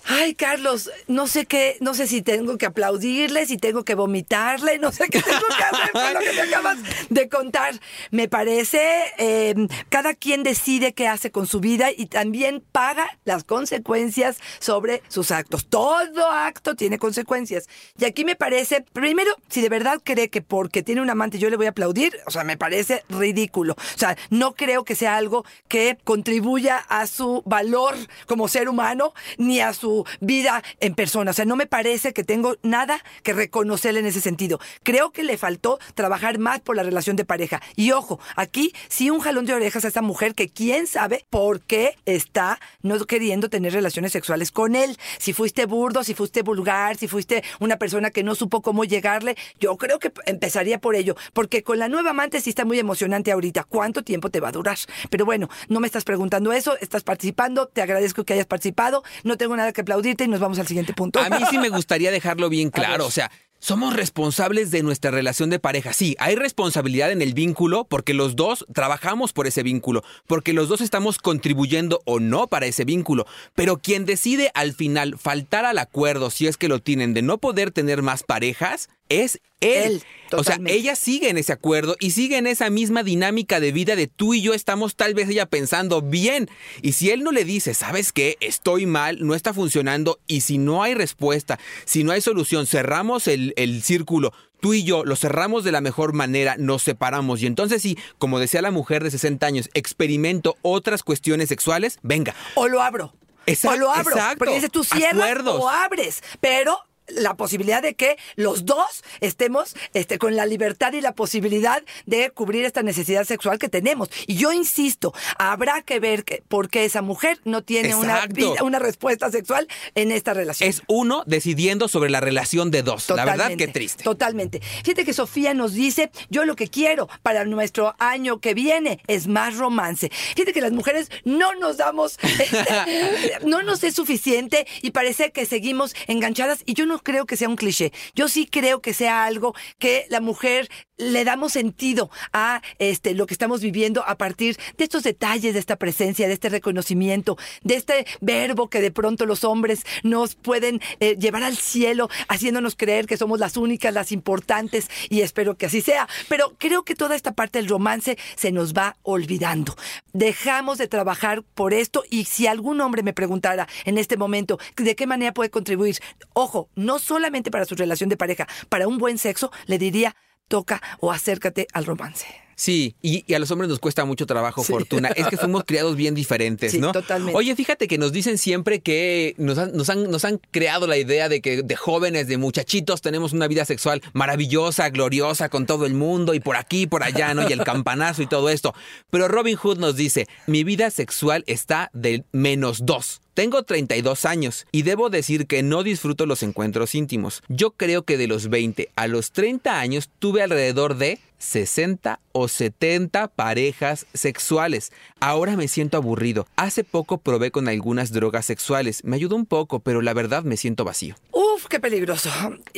Ay, 0.06 0.34
Carlos, 0.34 0.90
no 1.08 1.26
sé 1.26 1.46
qué, 1.46 1.76
no 1.80 1.94
sé 1.94 2.06
si 2.06 2.22
tengo 2.22 2.58
que 2.58 2.66
aplaudirle, 2.66 3.46
si 3.46 3.56
tengo 3.56 3.84
que 3.84 3.94
vomitarle, 3.94 4.78
no 4.78 4.92
sé 4.92 5.08
qué 5.08 5.22
tengo 5.22 5.46
que 5.46 5.64
hacer 5.64 5.90
con 5.92 6.14
lo 6.14 6.20
que 6.20 6.32
me 6.32 6.40
acabas 6.42 6.78
de 7.08 7.28
contar. 7.28 7.80
Me 8.10 8.28
parece, 8.28 8.80
eh, 9.18 9.54
cada 9.88 10.14
quien 10.14 10.42
decide 10.42 10.92
qué 10.92 11.08
hace 11.08 11.30
con 11.30 11.46
su 11.46 11.60
vida 11.60 11.90
y 11.96 12.06
también 12.06 12.62
paga 12.72 13.18
las 13.24 13.44
consecuencias 13.44 14.38
sobre 14.58 15.02
sus 15.08 15.30
actos. 15.30 15.66
Todo 15.66 16.30
acto 16.30 16.74
tiene 16.76 16.98
consecuencias. 16.98 17.68
Y 17.98 18.04
aquí 18.04 18.24
me 18.24 18.36
parece, 18.36 18.84
primero, 18.92 19.30
si 19.48 19.60
de 19.60 19.68
verdad 19.68 20.00
cree 20.02 20.30
que 20.30 20.42
porque 20.42 20.82
tiene 20.82 21.00
un 21.00 21.10
amante 21.10 21.38
yo 21.38 21.50
le 21.50 21.56
voy 21.56 21.66
a 21.66 21.70
aplaudir, 21.70 22.16
o 22.26 22.30
sea, 22.30 22.44
me 22.44 22.56
parece 22.56 23.04
ridículo. 23.08 23.74
O 23.74 23.98
sea, 23.98 24.16
no 24.30 24.54
creo 24.54 24.84
que 24.84 24.94
sea 24.94 25.16
algo 25.16 25.44
que 25.68 25.98
contribuya 26.04 26.76
a 26.76 27.06
su 27.06 27.42
valor 27.46 27.94
como 28.26 28.48
ser 28.48 28.68
humano 28.68 29.12
ni 29.38 29.60
a 29.60 29.72
vida 30.20 30.62
en 30.80 30.94
persona. 30.94 31.30
O 31.30 31.34
sea, 31.34 31.44
no 31.44 31.56
me 31.56 31.66
parece 31.66 32.12
que 32.12 32.24
tengo 32.24 32.56
nada 32.62 33.02
que 33.22 33.32
reconocerle 33.32 34.00
en 34.00 34.06
ese 34.06 34.20
sentido. 34.20 34.60
Creo 34.82 35.10
que 35.10 35.24
le 35.24 35.38
faltó 35.38 35.78
trabajar 35.94 36.38
más 36.38 36.60
por 36.60 36.76
la 36.76 36.82
relación 36.82 37.16
de 37.16 37.24
pareja. 37.24 37.60
Y 37.76 37.92
ojo, 37.92 38.20
aquí 38.36 38.72
sí 38.88 39.10
un 39.10 39.20
jalón 39.20 39.46
de 39.46 39.54
orejas 39.54 39.84
a 39.84 39.88
esta 39.88 40.02
mujer 40.02 40.34
que 40.34 40.48
quién 40.48 40.86
sabe 40.86 41.26
por 41.30 41.60
qué 41.60 41.96
está 42.06 42.60
no 42.82 42.98
queriendo 43.06 43.48
tener 43.48 43.72
relaciones 43.72 44.12
sexuales 44.12 44.52
con 44.52 44.74
él. 44.74 44.96
Si 45.18 45.32
fuiste 45.32 45.66
burdo, 45.66 46.04
si 46.04 46.14
fuiste 46.14 46.42
vulgar, 46.42 46.96
si 46.96 47.08
fuiste 47.08 47.42
una 47.58 47.76
persona 47.76 48.10
que 48.10 48.22
no 48.22 48.34
supo 48.34 48.62
cómo 48.62 48.84
llegarle, 48.84 49.36
yo 49.58 49.76
creo 49.76 49.98
que 49.98 50.12
empezaría 50.26 50.80
por 50.80 50.94
ello. 50.94 51.16
Porque 51.32 51.62
con 51.62 51.78
la 51.78 51.88
nueva 51.88 52.10
amante 52.10 52.40
sí 52.40 52.50
está 52.50 52.64
muy 52.64 52.78
emocionante 52.78 53.32
ahorita. 53.32 53.64
¿Cuánto 53.64 54.02
tiempo 54.02 54.30
te 54.30 54.40
va 54.40 54.48
a 54.48 54.52
durar? 54.52 54.78
Pero 55.10 55.24
bueno, 55.24 55.48
no 55.68 55.80
me 55.80 55.86
estás 55.86 56.04
preguntando 56.04 56.52
eso, 56.52 56.76
estás 56.80 57.02
participando, 57.02 57.66
te 57.66 57.82
agradezco 57.82 58.24
que 58.24 58.34
hayas 58.34 58.46
participado, 58.46 59.02
no 59.24 59.36
tengo 59.36 59.56
nada 59.56 59.72
que 59.72 59.79
aplaudirte 59.80 60.24
y 60.24 60.28
nos 60.28 60.40
vamos 60.40 60.58
al 60.58 60.66
siguiente 60.66 60.92
punto. 60.92 61.20
A 61.20 61.28
mí 61.30 61.42
sí 61.50 61.58
me 61.58 61.68
gustaría 61.68 62.10
dejarlo 62.10 62.48
bien 62.48 62.70
claro. 62.70 63.06
O 63.06 63.10
sea, 63.10 63.30
somos 63.58 63.94
responsables 63.94 64.70
de 64.70 64.82
nuestra 64.82 65.10
relación 65.10 65.50
de 65.50 65.58
pareja. 65.58 65.92
Sí, 65.92 66.16
hay 66.18 66.34
responsabilidad 66.34 67.12
en 67.12 67.20
el 67.20 67.34
vínculo 67.34 67.84
porque 67.84 68.14
los 68.14 68.34
dos 68.34 68.64
trabajamos 68.72 69.34
por 69.34 69.46
ese 69.46 69.62
vínculo, 69.62 70.02
porque 70.26 70.54
los 70.54 70.68
dos 70.68 70.80
estamos 70.80 71.18
contribuyendo 71.18 72.00
o 72.06 72.20
no 72.20 72.46
para 72.46 72.66
ese 72.66 72.86
vínculo. 72.86 73.26
Pero 73.54 73.76
quien 73.76 74.06
decide 74.06 74.50
al 74.54 74.72
final 74.72 75.18
faltar 75.18 75.66
al 75.66 75.78
acuerdo, 75.78 76.30
si 76.30 76.46
es 76.46 76.56
que 76.56 76.68
lo 76.68 76.78
tienen, 76.78 77.12
de 77.12 77.20
no 77.20 77.36
poder 77.36 77.70
tener 77.70 78.00
más 78.02 78.22
parejas, 78.22 78.88
es 79.10 79.40
él. 79.60 79.92
Él, 79.92 80.02
o 80.32 80.44
sea, 80.44 80.58
ella 80.66 80.94
sigue 80.94 81.28
en 81.28 81.36
ese 81.36 81.52
acuerdo 81.52 81.96
y 82.00 82.12
sigue 82.12 82.38
en 82.38 82.46
esa 82.46 82.70
misma 82.70 83.02
dinámica 83.02 83.60
de 83.60 83.72
vida 83.72 83.96
de 83.96 84.06
tú 84.06 84.32
y 84.32 84.40
yo 84.40 84.54
estamos 84.54 84.96
tal 84.96 85.12
vez 85.12 85.28
ella 85.28 85.44
pensando 85.44 86.00
bien. 86.00 86.48
Y 86.80 86.92
si 86.92 87.10
él 87.10 87.22
no 87.24 87.32
le 87.32 87.44
dice, 87.44 87.74
¿sabes 87.74 88.12
qué? 88.12 88.38
Estoy 88.40 88.86
mal, 88.86 89.18
no 89.20 89.34
está 89.34 89.52
funcionando 89.52 90.20
y 90.26 90.40
si 90.42 90.56
no 90.56 90.82
hay 90.82 90.94
respuesta, 90.94 91.58
si 91.84 92.04
no 92.04 92.12
hay 92.12 92.20
solución, 92.20 92.66
cerramos 92.66 93.26
el, 93.26 93.52
el 93.56 93.82
círculo. 93.82 94.32
Tú 94.60 94.72
y 94.72 94.84
yo 94.84 95.04
lo 95.04 95.16
cerramos 95.16 95.64
de 95.64 95.72
la 95.72 95.80
mejor 95.80 96.12
manera, 96.12 96.56
nos 96.58 96.82
separamos 96.82 97.42
y 97.42 97.46
entonces 97.46 97.82
sí, 97.82 97.98
como 98.18 98.38
decía 98.38 98.62
la 98.62 98.70
mujer 98.70 99.02
de 99.02 99.10
60 99.10 99.46
años, 99.46 99.70
experimento 99.74 100.56
otras 100.62 101.02
cuestiones 101.02 101.48
sexuales, 101.48 101.98
venga, 102.02 102.34
o 102.54 102.68
lo 102.68 102.82
abro. 102.82 103.14
Exacto, 103.46 103.76
o 103.76 103.80
lo 103.80 103.90
abro. 103.90 104.14
exacto. 104.14 104.38
Porque 104.38 104.54
dice 104.54 104.68
tú 104.68 104.84
cierras 104.84 105.22
Acuerdos. 105.22 105.60
o 105.60 105.68
abres. 105.68 106.22
Pero 106.40 106.78
la 107.14 107.34
posibilidad 107.36 107.82
de 107.82 107.94
que 107.94 108.16
los 108.36 108.64
dos 108.64 109.02
estemos 109.20 109.74
este, 109.94 110.18
con 110.18 110.36
la 110.36 110.46
libertad 110.46 110.92
y 110.92 111.00
la 111.00 111.12
posibilidad 111.14 111.82
de 112.06 112.30
cubrir 112.30 112.64
esta 112.64 112.82
necesidad 112.82 113.24
sexual 113.24 113.58
que 113.58 113.68
tenemos. 113.68 114.08
Y 114.26 114.36
yo 114.36 114.52
insisto, 114.52 115.12
habrá 115.38 115.82
que 115.82 116.00
ver 116.00 116.24
que, 116.24 116.42
por 116.48 116.68
qué 116.70 116.84
esa 116.84 117.02
mujer 117.02 117.40
no 117.44 117.62
tiene 117.62 117.94
una, 117.94 118.26
vida- 118.26 118.62
una 118.62 118.78
respuesta 118.78 119.30
sexual 119.30 119.68
en 119.94 120.12
esta 120.12 120.34
relación. 120.34 120.68
es 120.68 120.82
uno 120.86 121.22
decidiendo 121.26 121.88
sobre 121.88 122.10
la 122.10 122.20
relación 122.20 122.70
de 122.70 122.82
dos. 122.82 123.08
La 123.10 123.24
verdad, 123.24 123.50
qué 123.56 123.68
triste. 123.68 124.04
Totalmente. 124.04 124.60
Fíjate 124.84 125.04
que 125.04 125.12
Sofía 125.12 125.54
nos 125.54 125.72
dice, 125.74 126.10
yo 126.30 126.44
lo 126.44 126.56
que 126.56 126.68
quiero 126.68 127.08
para 127.22 127.44
nuestro 127.44 127.94
año 127.98 128.40
que 128.40 128.54
viene 128.54 129.00
es 129.06 129.26
más 129.26 129.56
romance. 129.56 130.10
Fíjate 130.34 130.52
que 130.52 130.60
las 130.60 130.72
mujeres 130.72 131.10
no 131.24 131.54
nos 131.54 131.76
damos, 131.78 132.18
este, 132.22 133.38
no 133.46 133.62
nos 133.62 133.82
es 133.84 133.94
suficiente 133.94 134.66
y 134.82 134.90
parece 134.90 135.30
que 135.32 135.46
seguimos 135.46 135.94
enganchadas 136.06 136.60
y 136.66 136.74
yo 136.74 136.86
no 136.86 136.99
creo 137.02 137.26
que 137.26 137.36
sea 137.36 137.48
un 137.48 137.56
cliché. 137.56 137.92
Yo 138.14 138.28
sí 138.28 138.46
creo 138.46 138.80
que 138.80 138.94
sea 138.94 139.24
algo 139.24 139.54
que 139.78 140.06
la 140.10 140.20
mujer 140.20 140.68
le 141.00 141.24
damos 141.24 141.52
sentido 141.52 142.10
a 142.32 142.62
este 142.78 143.14
lo 143.14 143.26
que 143.26 143.34
estamos 143.34 143.60
viviendo 143.60 144.04
a 144.06 144.16
partir 144.16 144.56
de 144.76 144.84
estos 144.84 145.02
detalles, 145.02 145.54
de 145.54 145.60
esta 145.60 145.76
presencia, 145.76 146.28
de 146.28 146.34
este 146.34 146.48
reconocimiento, 146.48 147.38
de 147.62 147.74
este 147.74 148.06
verbo 148.20 148.68
que 148.68 148.80
de 148.80 148.90
pronto 148.90 149.26
los 149.26 149.44
hombres 149.44 149.84
nos 150.02 150.34
pueden 150.34 150.80
eh, 151.00 151.16
llevar 151.18 151.42
al 151.42 151.56
cielo, 151.56 152.08
haciéndonos 152.28 152.76
creer 152.76 153.06
que 153.06 153.16
somos 153.16 153.40
las 153.40 153.56
únicas, 153.56 153.94
las 153.94 154.12
importantes, 154.12 154.88
y 155.08 155.22
espero 155.22 155.56
que 155.56 155.66
así 155.66 155.80
sea. 155.80 156.08
Pero 156.28 156.54
creo 156.58 156.84
que 156.84 156.94
toda 156.94 157.16
esta 157.16 157.32
parte 157.32 157.58
del 157.58 157.68
romance 157.68 158.18
se 158.36 158.52
nos 158.52 158.74
va 158.74 158.96
olvidando. 159.02 159.76
Dejamos 160.12 160.78
de 160.78 160.88
trabajar 160.88 161.42
por 161.54 161.72
esto 161.72 162.04
y 162.10 162.24
si 162.24 162.46
algún 162.46 162.80
hombre 162.80 163.02
me 163.02 163.12
preguntara 163.12 163.68
en 163.84 163.98
este 163.98 164.16
momento 164.16 164.58
de 164.76 164.94
qué 164.94 165.06
manera 165.06 165.32
puede 165.32 165.50
contribuir, 165.50 165.96
ojo, 166.34 166.68
no 166.74 166.98
solamente 166.98 167.50
para 167.50 167.64
su 167.64 167.74
relación 167.74 168.10
de 168.10 168.16
pareja, 168.16 168.46
para 168.68 168.88
un 168.88 168.98
buen 168.98 169.18
sexo, 169.18 169.50
le 169.66 169.78
diría 169.78 170.14
toca 170.50 170.82
o 170.98 171.12
acércate 171.12 171.68
al 171.72 171.86
romance. 171.86 172.26
Sí, 172.56 172.94
y, 173.00 173.24
y 173.26 173.32
a 173.32 173.38
los 173.38 173.50
hombres 173.52 173.70
nos 173.70 173.78
cuesta 173.78 174.04
mucho 174.04 174.26
trabajo, 174.26 174.62
Sí. 174.62 174.70
Fortuna. 174.70 175.08
Es 175.16 175.28
que 175.28 175.38
fuimos 175.38 175.64
criados 175.64 175.96
bien 175.96 176.14
diferentes, 176.14 176.72
Sí, 176.72 176.78
¿no? 176.78 176.92
totalmente. 176.92 177.34
Oye, 177.34 177.56
fíjate 177.56 177.88
que 177.88 177.96
nos 177.96 178.12
dicen 178.12 178.36
siempre 178.36 178.80
que 178.80 179.34
nos 179.38 179.56
han, 179.56 179.72
nos, 179.74 179.88
han, 179.88 180.10
nos 180.10 180.26
han 180.26 180.38
creado 180.50 180.86
la 180.86 180.98
idea 180.98 181.30
de 181.30 181.40
que 181.40 181.62
de 181.62 181.76
jóvenes, 181.76 182.26
de 182.28 182.36
muchachitos, 182.36 183.00
tenemos 183.00 183.32
una 183.32 183.48
vida 183.48 183.64
sexual 183.64 184.02
maravillosa, 184.12 184.90
gloriosa, 184.90 185.48
con 185.48 185.64
todo 185.64 185.86
el 185.86 185.94
mundo, 185.94 186.34
y 186.34 186.40
por 186.40 186.56
aquí, 186.56 186.86
por 186.86 187.02
allá, 187.02 187.32
¿no? 187.32 187.48
Y 187.48 187.52
el 187.54 187.64
campanazo 187.64 188.20
y 188.20 188.26
todo 188.26 188.50
esto. 188.50 188.74
Pero 189.08 189.26
Robin 189.28 189.56
Hood 189.56 189.78
nos 189.78 189.96
dice, 189.96 190.26
mi 190.46 190.62
vida 190.62 190.90
sexual 190.90 191.44
está 191.46 191.88
del 191.94 192.26
menos 192.32 192.84
dos. 192.84 193.22
Tengo 193.34 193.62
32 193.62 194.24
años 194.24 194.66
y 194.72 194.82
debo 194.82 195.08
decir 195.10 195.46
que 195.46 195.62
no 195.62 195.82
disfruto 195.82 196.26
los 196.26 196.42
encuentros 196.42 196.94
íntimos. 196.94 197.42
Yo 197.48 197.72
creo 197.72 198.02
que 198.04 198.16
de 198.18 198.26
los 198.26 198.48
20 198.50 198.90
a 198.96 199.06
los 199.06 199.32
30 199.32 199.78
años 199.80 200.10
tuve 200.18 200.42
alrededor 200.42 200.96
de 200.96 201.20
60 201.38 202.20
o 202.32 202.48
70 202.48 203.28
parejas 203.28 204.06
sexuales. 204.12 204.92
Ahora 205.20 205.56
me 205.56 205.68
siento 205.68 205.96
aburrido. 205.96 206.46
Hace 206.56 206.84
poco 206.84 207.18
probé 207.18 207.50
con 207.50 207.66
algunas 207.68 208.12
drogas 208.12 208.44
sexuales. 208.46 209.02
Me 209.04 209.16
ayudó 209.16 209.36
un 209.36 209.46
poco, 209.46 209.80
pero 209.80 210.02
la 210.02 210.12
verdad 210.12 210.42
me 210.44 210.58
siento 210.58 210.84
vacío. 210.84 211.14
Uf, 211.32 211.66
qué 211.66 211.80
peligroso. 211.80 212.30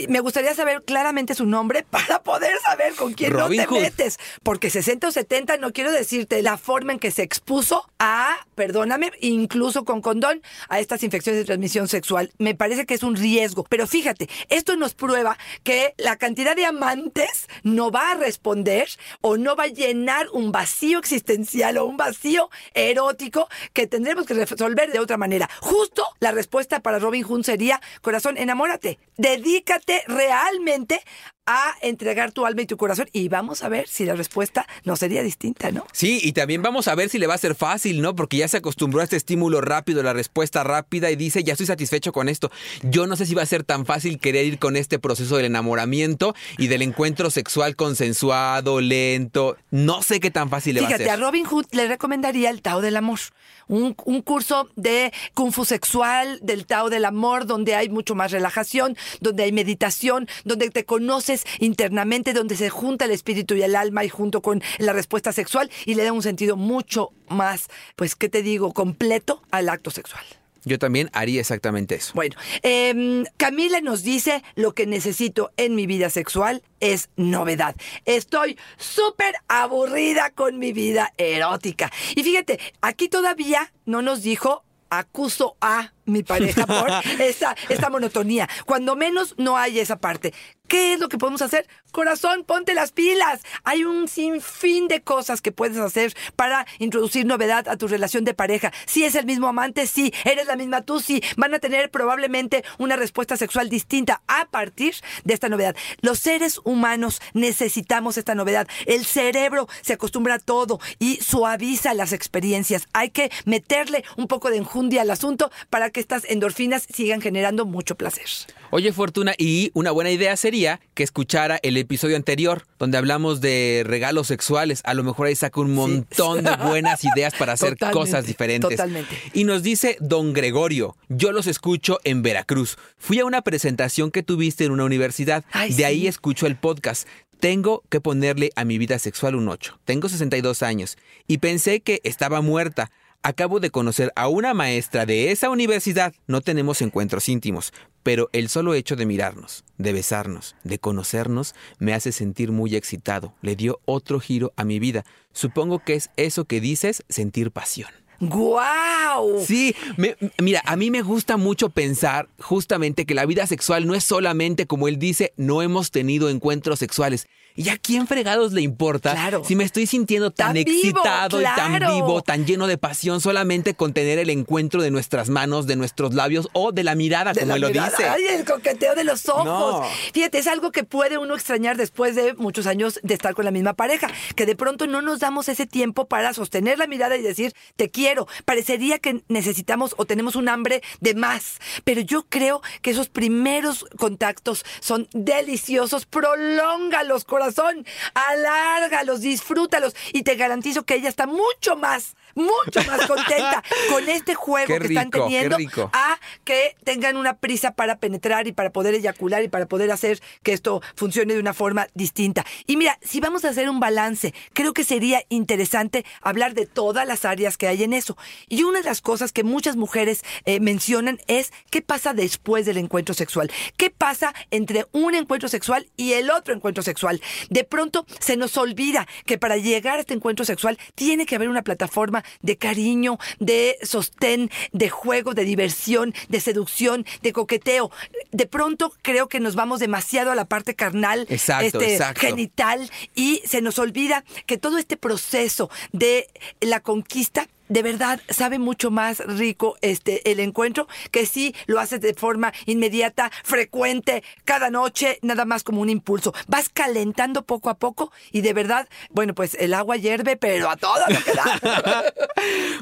Me 0.09 0.21
gustaría 0.21 0.55
saber 0.55 0.83
claramente 0.85 1.35
su 1.35 1.45
nombre 1.45 1.85
para 1.91 2.23
poder 2.23 2.53
saber 2.61 2.95
con 2.95 3.15
quién 3.15 3.33
Robin 3.33 3.59
no 3.63 3.65
te 3.65 3.69
Hood. 3.75 3.81
metes. 3.83 4.19
Porque 4.43 4.71
60 4.71 5.09
o 5.09 5.11
70 5.11 5.57
no 5.57 5.73
quiero 5.73 5.91
decirte 5.91 6.41
la 6.43 6.57
forma 6.57 6.93
en 6.93 6.99
que 7.01 7.11
se 7.11 7.23
expuso 7.23 7.89
a, 7.99 8.37
perdóname, 8.55 9.11
incluso 9.21 9.85
con 9.85 10.01
condón, 10.03 10.42
a 10.69 10.81
estas 10.81 11.03
infecciones 11.03 11.41
de 11.41 11.45
transmisión 11.45 11.89
sexual. 11.89 12.31
Me 12.39 12.55
parece 12.55 12.87
que 12.87 12.95
es 12.95 13.03
un 13.03 13.17
riesgo. 13.17 13.65
Pero 13.69 13.87
fíjate, 13.87 14.29
esto 14.49 14.77
nos 14.77 14.95
prueba 14.95 15.39
que 15.63 15.95
la 15.99 16.17
cantidad 16.17 16.57
de 16.57 16.67
amantes 16.67 17.49
no 17.63 17.91
va 17.91 18.13
a 18.13 18.15
responder 18.15 18.89
o 19.21 19.37
no 19.37 19.57
va 19.57 19.65
a 19.65 19.69
llenar 19.69 20.29
un 20.33 20.53
vacío 20.53 20.99
existencial 20.99 21.79
o 21.79 21.87
un 21.87 21.97
vacío 21.97 22.51
erótico 22.75 23.49
que 23.73 23.87
tendremos 23.87 24.27
que 24.27 24.35
resolver 24.35 24.93
de 24.93 24.99
otra 24.99 25.17
manera. 25.17 25.49
Justo 25.61 26.05
la 26.21 26.33
respuesta 26.33 26.81
para 26.81 26.99
Robin 26.99 27.23
Hood 27.23 27.43
sería, 27.45 27.81
corazón, 28.01 28.37
enamórate, 28.39 28.99
dedícate 29.17 30.03
realmente 30.07 31.03
a 31.47 31.75
entregar 31.83 32.31
tu 32.31 32.47
alma 32.47 32.63
y 32.63 32.67
tu 32.67 32.77
corazón 32.77 33.09
y 33.13 33.29
vamos 33.29 33.65
a 33.65 33.69
ver 33.69 33.89
si 33.89 34.05
la 34.05 34.15
respuesta 34.15 34.67
no 34.85 34.95
sería 34.95 35.23
distinta, 35.23 35.73
¿no? 35.73 35.87
Sí, 35.93 36.21
y 36.23 36.33
también 36.33 36.63
vamos 36.63 36.87
a 36.87 36.95
ver 36.95 37.09
si 37.09 37.19
le 37.19 37.27
va 37.27 37.35
a 37.35 37.39
ser 37.39 37.57
fácil, 37.57 38.01
¿no? 38.01 38.15
Porque 38.15 38.37
ya 38.37 38.47
se 38.47 38.59
acostumbró 38.59 39.01
a 39.01 39.05
este 39.05 39.17
estímulo 39.17 39.61
rápido, 39.61 40.03
la 40.05 40.13
respuesta 40.13 40.63
rápida 40.63 41.11
y 41.11 41.17
dice, 41.17 41.43
ya 41.43 41.55
estoy 41.55 41.67
satisfecho 41.67 42.13
con 42.13 42.29
esto. 42.29 42.51
Yo 42.83 43.09
no 43.09 43.17
sé 43.17 43.27
si 43.27 43.35
va 43.35 43.43
a 43.43 43.47
ser 43.47 43.65
tan 43.65 43.87
fácil 43.87 44.21
querer 44.21 44.47
ir 44.47 44.59
con 44.61 44.77
este 44.77 45.01
proceso 45.01 45.37
del 45.37 45.47
enamoramiento 45.47 46.35
y 46.59 46.69
del 46.69 46.83
encuentro 46.83 47.29
sexual 47.31 47.75
consensuado, 47.75 48.81
lento. 48.81 49.57
No 49.71 50.03
sé 50.03 50.21
qué 50.21 50.31
tan 50.31 50.49
fácil 50.49 50.75
le 50.77 50.81
Fíjate, 50.83 51.05
va 51.07 51.11
a 51.11 51.15
a 51.15 51.17
ser. 51.17 51.25
Robin 51.25 51.45
Hood 51.45 51.67
le 51.73 51.89
recomendaría 51.89 52.51
el 52.51 52.63
Tao 52.63 52.81
del 52.81 52.97
Amor, 52.97 53.19
un, 53.67 53.97
un 54.05 54.23
curso 54.23 54.69
de 54.77 55.13
Kung 55.35 55.53
Fu 55.53 55.65
sexual, 55.65 56.39
del 56.43 56.67
Tao 56.67 56.89
del 56.89 57.05
Amor, 57.05 57.47
donde 57.47 57.75
hay 57.75 57.89
mucho 57.89 58.15
más 58.15 58.31
relajación, 58.31 58.97
donde 59.21 59.43
hay 59.43 59.53
meditación, 59.53 60.29
donde 60.45 60.71
te 60.71 60.85
conoces 60.85 61.32
internamente, 61.59 62.33
donde 62.33 62.57
se 62.57 62.71
junta 62.71 63.05
el 63.05 63.11
espíritu 63.11 63.55
y 63.55 63.63
el 63.63 63.77
alma 63.77 64.05
y 64.05 64.09
junto 64.09 64.43
con 64.43 64.63
la 64.79 64.93
respuesta 64.93 65.33
sexual 65.33 65.71
y 65.87 65.95
le 65.95 66.05
da 66.05 66.13
un 66.13 66.23
sentido 66.23 66.57
mucho 66.57 67.11
más, 67.29 67.69
pues, 67.97 68.15
¿qué 68.15 68.29
te 68.29 68.43
digo?, 68.43 68.73
completo 68.73 69.43
al 69.51 69.69
acto 69.69 69.91
sexual. 69.91 70.25
Yo 70.65 70.79
también 70.79 71.11
haría 71.13 71.41
exactamente 71.41 71.97
eso. 71.97 72.13
Bueno, 72.15 72.37
em, 72.63 73.25
Camila 73.37 73.81
nos 73.81 74.03
dice, 74.03 74.43
lo 74.55 74.75
que 74.75 74.87
necesito 74.87 75.51
en 75.57 75.75
mi 75.75 75.87
vida 75.87 76.09
sexual 76.09 76.63
es 76.79 77.11
novedad. 77.17 77.75
Estoy 78.05 78.57
súper 78.77 79.35
aburrida 79.49 80.31
con 80.31 80.59
mi 80.59 80.73
vida 80.73 81.13
erótica. 81.17 81.91
Y 82.15 82.23
fíjate, 82.23 82.61
aquí 82.81 83.09
todavía 83.09 83.73
no 83.87 84.03
nos 84.03 84.23
dijo, 84.23 84.65
acuso 84.89 85.57
a 85.61 85.93
mi 86.05 86.23
pareja 86.23 86.67
por 86.67 86.91
esta, 87.21 87.57
esta 87.69 87.91
monotonía. 87.91 88.49
Cuando 88.67 88.97
menos 88.97 89.35
no 89.39 89.57
hay 89.57 89.79
esa 89.79 89.99
parte. 89.99 90.33
¿Qué 90.73 90.95
es 90.95 91.01
lo 91.01 91.11
que 91.11 91.19
podemos 91.19 91.43
hacer? 91.43 91.69
Corazón, 91.91 92.45
ponte 92.45 92.73
las 92.73 92.93
pilas. 92.93 93.43
Hay 93.63 93.85
un 93.85 94.09
sinfín 94.09 94.89
de 94.89 95.03
cosas 95.03 95.43
que 95.43 95.53
puedes 95.53 95.77
hacer 95.77 96.15
para 96.35 96.67
introducir 96.79 97.27
novedad 97.27 97.69
a 97.69 97.77
tu 97.77 97.89
relación 97.89 98.25
de 98.25 98.33
pareja. 98.33 98.73
Si 98.87 99.05
es 99.05 99.15
el 99.15 99.27
mismo 99.27 99.49
amante, 99.49 99.87
sí. 99.87 100.15
Eres 100.25 100.47
la 100.47 100.57
misma 100.57 100.81
tú, 100.81 101.01
sí. 101.01 101.23
Van 101.37 101.53
a 101.53 101.59
tener 101.59 101.91
probablemente 101.91 102.65
una 102.79 102.97
respuesta 102.97 103.37
sexual 103.37 103.69
distinta 103.69 104.23
a 104.29 104.47
partir 104.47 104.95
de 105.25 105.35
esta 105.35 105.51
novedad. 105.51 105.77
Los 106.01 106.21
seres 106.21 106.59
humanos 106.65 107.21
necesitamos 107.35 108.17
esta 108.17 108.35
novedad. 108.35 108.67
El 108.87 109.05
cerebro 109.05 109.69
se 109.83 109.93
acostumbra 109.93 110.37
a 110.37 110.39
todo 110.39 110.81
y 110.99 111.17
suaviza 111.17 111.93
las 111.93 112.15
experiencias. 112.15 112.89
Hay 112.95 113.11
que 113.11 113.31
meterle 113.45 114.05
un 114.17 114.27
poco 114.27 114.49
de 114.49 114.57
enjundia 114.57 115.03
al 115.03 115.11
asunto 115.11 115.51
para 115.69 115.91
que 115.93 116.01
estas 116.01 116.25
endorfinas 116.29 116.87
sigan 116.93 117.21
generando 117.21 117.65
mucho 117.67 117.95
placer. 117.95 118.27
Oye, 118.71 118.93
Fortuna, 118.93 119.35
y 119.39 119.71
una 119.75 119.91
buena 119.91 120.11
idea 120.11 120.37
sería 120.37 120.81
que 120.95 121.03
escuchara 121.03 121.59
el 121.63 121.77
episodio 121.77 122.17
anterior, 122.17 122.65
donde 122.79 122.99
hablamos 122.99 123.41
de 123.41 123.83
regalos 123.87 124.27
sexuales. 124.27 124.81
A 124.85 124.95
lo 124.95 125.05
mejor 125.05 125.27
ahí 125.27 125.37
saca 125.37 125.61
un 125.61 125.75
montón 125.75 126.43
de 126.43 126.57
buenas 126.57 127.05
ideas 127.05 127.35
para 127.35 127.53
hacer 127.53 127.75
Totalmente, 127.75 127.99
cosas 128.01 128.27
diferentes. 128.27 128.71
totalmente. 128.71 129.17
Y 129.35 129.45
nos 129.45 129.63
dice 129.63 129.97
Don 130.01 130.33
Gregorio, 130.33 130.97
yo 131.09 131.33
los 131.33 131.47
escucho 131.47 132.01
en 132.05 132.23
Veracruz. 132.23 132.77
Fui 132.99 133.21
a 133.21 133.25
una 133.25 133.43
presentación 133.43 134.11
que 134.11 134.23
tuviste 134.23 134.65
en 134.65 134.73
una 134.73 134.85
universidad. 134.85 135.45
Ay, 135.53 135.75
de 135.75 135.85
ahí 135.85 136.07
escucho 136.07 136.47
el 136.47 136.57
podcast. 136.57 137.07
Tengo 137.41 137.83
que 137.89 138.01
ponerle 138.01 138.53
a 138.55 138.65
mi 138.65 138.79
vida 138.79 139.01
sexual 139.01 139.35
un 139.35 139.49
8. 139.49 139.81
Tengo 139.85 140.09
62 140.09 140.63
años 140.63 140.97
y 141.27 141.39
pensé 141.39 141.81
que 141.81 142.01
estaba 142.05 142.41
muerta. 142.41 142.91
Acabo 143.25 143.61
de 143.61 143.71
conocer 143.71 144.13
a 144.17 144.27
una 144.27 144.53
maestra 144.53 145.07
de 145.07 145.31
esa 145.31 145.49
universidad. 145.49 146.13
No 146.27 146.41
tenemos 146.41 146.83
encuentros 146.83 147.29
íntimos, 147.29 147.73
pero 148.03 148.29
el 148.33 148.49
solo 148.49 148.75
hecho 148.75 148.97
de 148.97 149.07
mirarnos, 149.07 149.63
de 149.79 149.93
besarnos, 149.93 150.57
de 150.65 150.81
conocernos, 150.81 151.55
me 151.79 151.95
hace 151.95 152.11
sentir 152.11 152.51
muy 152.51 152.75
excitado. 152.75 153.33
Le 153.41 153.55
dio 153.55 153.79
otro 153.85 154.19
giro 154.19 154.53
a 154.57 154.65
mi 154.65 154.81
vida. 154.81 155.05
Supongo 155.33 155.79
que 155.85 155.95
es 155.95 156.11
eso 156.17 156.47
que 156.47 156.61
dices, 156.61 157.05
sentir 157.09 157.53
pasión. 157.53 157.91
¡Guau! 158.19 159.45
Sí, 159.47 159.75
me- 159.97 160.17
mira, 160.41 160.61
a 160.65 160.75
mí 160.77 160.91
me 160.91 161.03
gusta 161.03 161.37
mucho 161.37 161.71
pensar 161.71 162.29
justamente 162.41 163.07
que 163.07 163.15
la 163.15 163.27
vida 163.27 163.47
sexual 163.47 163.87
no 163.87 163.95
es 163.95 164.03
solamente, 164.03 164.67
como 164.67 164.89
él 164.89 164.99
dice, 164.99 165.33
no 165.37 165.63
hemos 165.63 165.93
tenido 165.93 166.29
encuentros 166.29 166.81
sexuales. 166.81 167.27
¿Y 167.55 167.69
a 167.69 167.79
quién 167.79 168.07
fregados 168.07 168.53
le 168.53 168.63
importa 168.63 169.13
Claro. 169.13 169.43
si 169.45 169.57
me 169.57 169.65
estoy 169.65 169.87
sintiendo 169.87 170.31
tan, 170.31 170.49
Tan 170.49 170.65
vivo, 170.65 170.71
excitado 170.71 171.41
y 171.41 171.45
tan 171.45 171.79
vivo, 171.79 172.23
tan 172.23 172.47
lleno 172.47 172.67
de 172.67 172.79
pasión 172.79 173.21
solamente 173.21 173.75
con 173.75 173.93
tener 173.93 174.19
el 174.19 174.31
encuentro 174.31 174.83
de 174.83 174.91
nuestras 174.91 175.29
manos, 175.29 175.67
de 175.67 175.77
nuestros 175.77 176.15
labios 176.15 176.49
o 176.53 176.73
de 176.73 176.85
la 176.85 176.95
mirada, 176.95 177.33
De 177.33 177.41
como 177.41 177.51
la 177.51 177.55
él 177.57 177.61
lo 177.61 177.69
dice? 177.69 178.05
Ay, 178.09 178.25
el 178.31 178.45
coqueteo 178.45 178.95
de 178.95 179.05
los 179.05 179.29
ojos. 179.29 179.45
No. 179.45 179.83
Fíjate, 180.13 180.39
es 180.39 180.47
algo 180.47 180.73
que 180.73 180.85
puede 180.85 181.19
uno 181.19 181.35
extrañar 181.35 181.77
después 181.77 182.15
de 182.15 182.35
muchos 182.35 182.67
años 182.67 183.01
de 183.03 183.15
estar 183.15 183.35
con 183.35 183.45
la 183.45 183.51
misma 183.51 183.75
pareja, 183.75 184.09
que 184.35 184.47
de 184.47 184.57
pronto 184.57 184.87
no 184.87 185.03
nos 185.03 185.21
damos 185.21 185.49
ese 185.49 185.67
tiempo 185.67 186.07
para 186.07 186.33
sostener 186.35 186.79
la 186.79 186.87
mirada 186.87 187.17
y 187.17 187.23
decir, 187.23 187.53
te 187.77 187.91
quiero. 187.91 188.27
Parecería 188.45 188.99
que 188.99 189.23
necesitamos 189.29 189.95
o 189.97 190.05
tenemos 190.07 190.37
un 190.37 190.49
hambre 190.49 190.83
de 191.01 191.15
más, 191.15 191.59
pero 191.85 192.01
yo 192.01 192.25
creo 192.29 192.63
que 192.81 192.91
esos 192.91 193.09
primeros 193.09 193.87
contactos 193.99 194.65
son 194.81 195.09
deliciosos. 195.13 196.07
Prolóngalos, 196.07 197.25
corazón. 197.43 197.85
Alárgalos, 198.15 199.21
disfrútalos 199.21 199.95
y 200.13 200.23
te 200.23 200.37
garantizo 200.37 200.85
que 200.85 200.95
ella 200.95 201.09
está 201.09 201.27
mucho 201.27 201.77
más, 201.77 202.15
mucho 202.35 202.83
más 202.87 203.07
contenta 203.07 203.63
con 203.91 204.09
este 204.09 204.35
juego 204.35 204.67
Qué 204.67 204.79
que 204.79 204.87
están 204.87 205.11
rico, 205.11 205.25
teniendo 205.25 205.57
a 205.93 206.19
que 206.45 206.77
tengan 206.85 207.17
una 207.17 207.39
prisa 207.39 207.73
para 207.73 207.99
penetrar 207.99 208.47
y 208.47 208.53
para 208.53 208.71
poder 208.71 208.95
eyacular 208.95 209.43
y 209.43 209.49
para 209.49 209.67
poder 209.67 209.91
hacer 209.91 210.21
que 210.43 210.53
esto 210.53 210.83
funcione 210.95 211.35
de 211.35 211.41
una 211.41 211.55
forma 211.55 211.89
distinta. 211.95 212.45
Y 212.67 212.77
mira, 212.77 212.99
si 213.03 213.21
vamos 213.21 213.45
a 213.45 213.49
hacer 213.49 213.69
un 213.69 213.81
balance, 213.81 214.35
creo 214.53 214.73
que 214.73 214.85
sería 214.85 215.23
interesante 215.29 216.05
hablar 216.21 216.55
de 216.55 216.67
todas 216.67 217.07
las 217.07 217.25
áreas 217.25 217.57
que 217.57 217.69
hay 217.69 217.83
en 217.83 217.93
eso. 217.93 218.17
Y 218.49 218.63
una 218.63 218.79
de 218.79 218.85
las 218.85 219.01
cosas 219.01 219.33
que 219.33 219.45
muchas 219.45 219.77
mujeres 219.77 220.23
eh, 220.45 220.61
mencionan 220.61 221.19
es 221.27 221.53
qué 221.71 221.83
pasa 221.83 222.15
después 222.15 222.67
del 222.67 222.77
encuentro 222.77 223.15
sexual. 223.15 223.51
¿Qué 223.77 223.91
pasa 223.91 224.35
entre 224.51 224.87
un 224.93 225.15
encuentro 225.15 225.49
sexual 225.49 225.89
y 225.97 226.13
el 226.13 226.31
otro 226.31 226.55
encuentro 226.55 226.83
sexual? 226.83 227.21
De 227.51 227.65
pronto 227.65 228.07
se 228.21 228.37
nos 228.37 228.57
olvida 228.57 229.07
que 229.27 229.39
para 229.39 229.57
llegar 229.57 229.99
a 229.99 230.01
este 230.01 230.15
encuentro 230.15 230.45
sexual 230.45 230.79
tiene 230.95 231.27
que 231.27 231.35
haber 231.35 231.49
una 231.49 231.63
plataforma 231.63 232.25
de 232.41 232.57
cariño, 232.57 233.19
de 233.39 233.79
sostén, 233.83 234.51
de 234.73 234.89
juego, 234.89 235.35
de 235.35 235.45
diversión, 235.45 236.15
de 236.29 236.41
seducción, 236.41 237.07
de 237.23 237.33
coqueteo. 237.33 237.91
De 238.31 238.47
pronto 238.47 238.93
creo 239.03 239.29
que 239.29 239.41
nos 239.41 239.55
vamos 239.55 239.81
demasiado 239.81 240.31
a 240.31 240.35
la 240.35 240.45
parte 240.45 240.75
carnal, 240.75 241.27
Exacto, 241.29 241.81
este, 241.81 241.95
exacto. 241.95 242.21
genital, 242.21 242.91
y 243.15 243.43
se 243.45 243.61
nos 243.63 243.79
olvida 243.79 244.25
que 244.47 244.59
todo 244.59 244.79
este 244.79 244.97
proceso 244.97 245.71
de 245.93 246.29
la 246.61 246.81
conquista 246.81 247.49
de 247.73 247.83
verdad 247.83 248.21
sabe 248.29 248.59
mucho 248.59 248.91
más 248.91 249.19
rico 249.21 249.77
este 249.81 250.31
el 250.31 250.41
encuentro 250.41 250.87
que 251.11 251.25
si 251.25 251.55
lo 251.67 251.81
haces 251.81 252.03
de 252.03 252.13
forma 252.13 252.53
inmediata, 252.67 253.31
frecuente, 253.45 254.23
cada 254.45 254.69
noche, 254.71 255.19
nada 255.23 255.47
más 255.47 255.63
como 255.63 255.81
un 255.81 255.89
impulso. 255.89 256.35
Vas 256.49 256.69
calentando 256.69 257.43
poco 257.43 257.71
a 257.71 257.79
poco 257.79 258.13
y 258.31 258.43
de 258.43 258.53
verdad, 258.53 258.89
bueno, 259.11 259.35
pues 259.35 259.57
el 259.59 259.73
agua 259.73 259.97
hierve, 259.97 260.37
pero 260.37 260.69
a 260.69 260.77
todo 260.77 261.03
lo 261.09 261.19
que 261.23 261.33
da. 261.33 262.13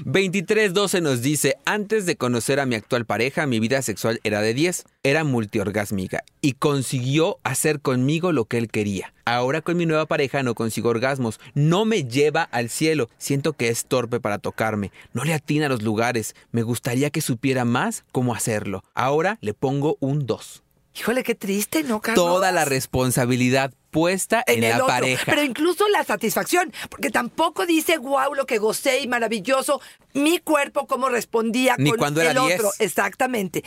2312 0.05 1.01
nos 1.01 1.23
dice, 1.23 1.57
antes 1.65 2.05
de 2.07 2.17
conocer 2.17 2.59
a 2.59 2.67
mi 2.67 2.75
actual 2.75 3.07
pareja, 3.07 3.47
mi 3.47 3.61
vida 3.61 3.83
sexual 3.83 4.21
era 4.25 4.41
de 4.41 4.55
10, 4.55 4.85
era 5.03 5.25
multiorgásmica 5.25 6.25
y 6.41 6.53
consiguió 6.55 7.39
hacer 7.43 7.81
conmigo 7.81 8.33
lo 8.33 8.45
que 8.45 8.59
él 8.59 8.69
quería. 8.69 9.15
Ahora 9.25 9.63
con 9.63 9.77
mi 9.77 9.87
nueva 9.87 10.07
pareja 10.07 10.43
no 10.43 10.55
consigo 10.55 10.91
orgasmos, 10.91 11.41
no 11.55 11.85
me 11.85 12.05
lleva 12.05 12.43
al 12.43 12.69
cielo, 12.69 13.09
siento 13.19 13.55
que 13.55 13.69
es 13.69 13.87
torpe 13.87 14.21
para 14.21 14.39
tocarme, 14.39 14.93
no 15.13 15.25
le 15.25 15.33
atina 15.33 15.67
a 15.67 15.69
los 15.71 15.83
lugares, 15.83 16.35
me 16.53 16.63
gustaría 16.63 17.11
que 17.11 17.21
supiera 17.21 17.65
más 17.65 18.05
cómo 18.13 18.35
hacerlo. 18.35 18.85
Ahora 18.95 19.39
le 19.41 19.55
pongo 19.55 19.97
un 20.01 20.27
2. 20.27 20.63
Híjole, 20.99 21.23
qué 21.23 21.37
triste, 21.37 21.85
¿no, 21.85 22.01
Carlos? 22.01 22.25
Toda 22.25 22.51
la 22.51 22.65
responsabilidad 22.65 23.73
puesta 23.91 24.43
en, 24.47 24.61
la 24.61 24.75
otro. 24.75 24.87
pareja. 24.89 25.25
Pero 25.25 25.45
incluso 25.45 25.89
la 25.89 26.05
satisfacción, 26.05 26.73
porque 26.91 27.11
tampoco 27.11 27.65
dice, 27.65 27.97
wow, 27.99 28.35
lo 28.35 28.45
que 28.45 28.59
gocé 28.59 29.01
y 29.01 29.07
maravilloso, 29.07 29.81
mi 30.15 30.39
cuerpo, 30.39 30.87
cómo 30.87 31.09
respondía 31.09 31.77
Ni 31.79 31.91
con 31.91 31.99
cuando 31.99 32.21
era 32.21 32.33
el 32.33 32.39
otro. 32.39 32.71
10. 32.79 32.81
Exactamente. 32.81 33.65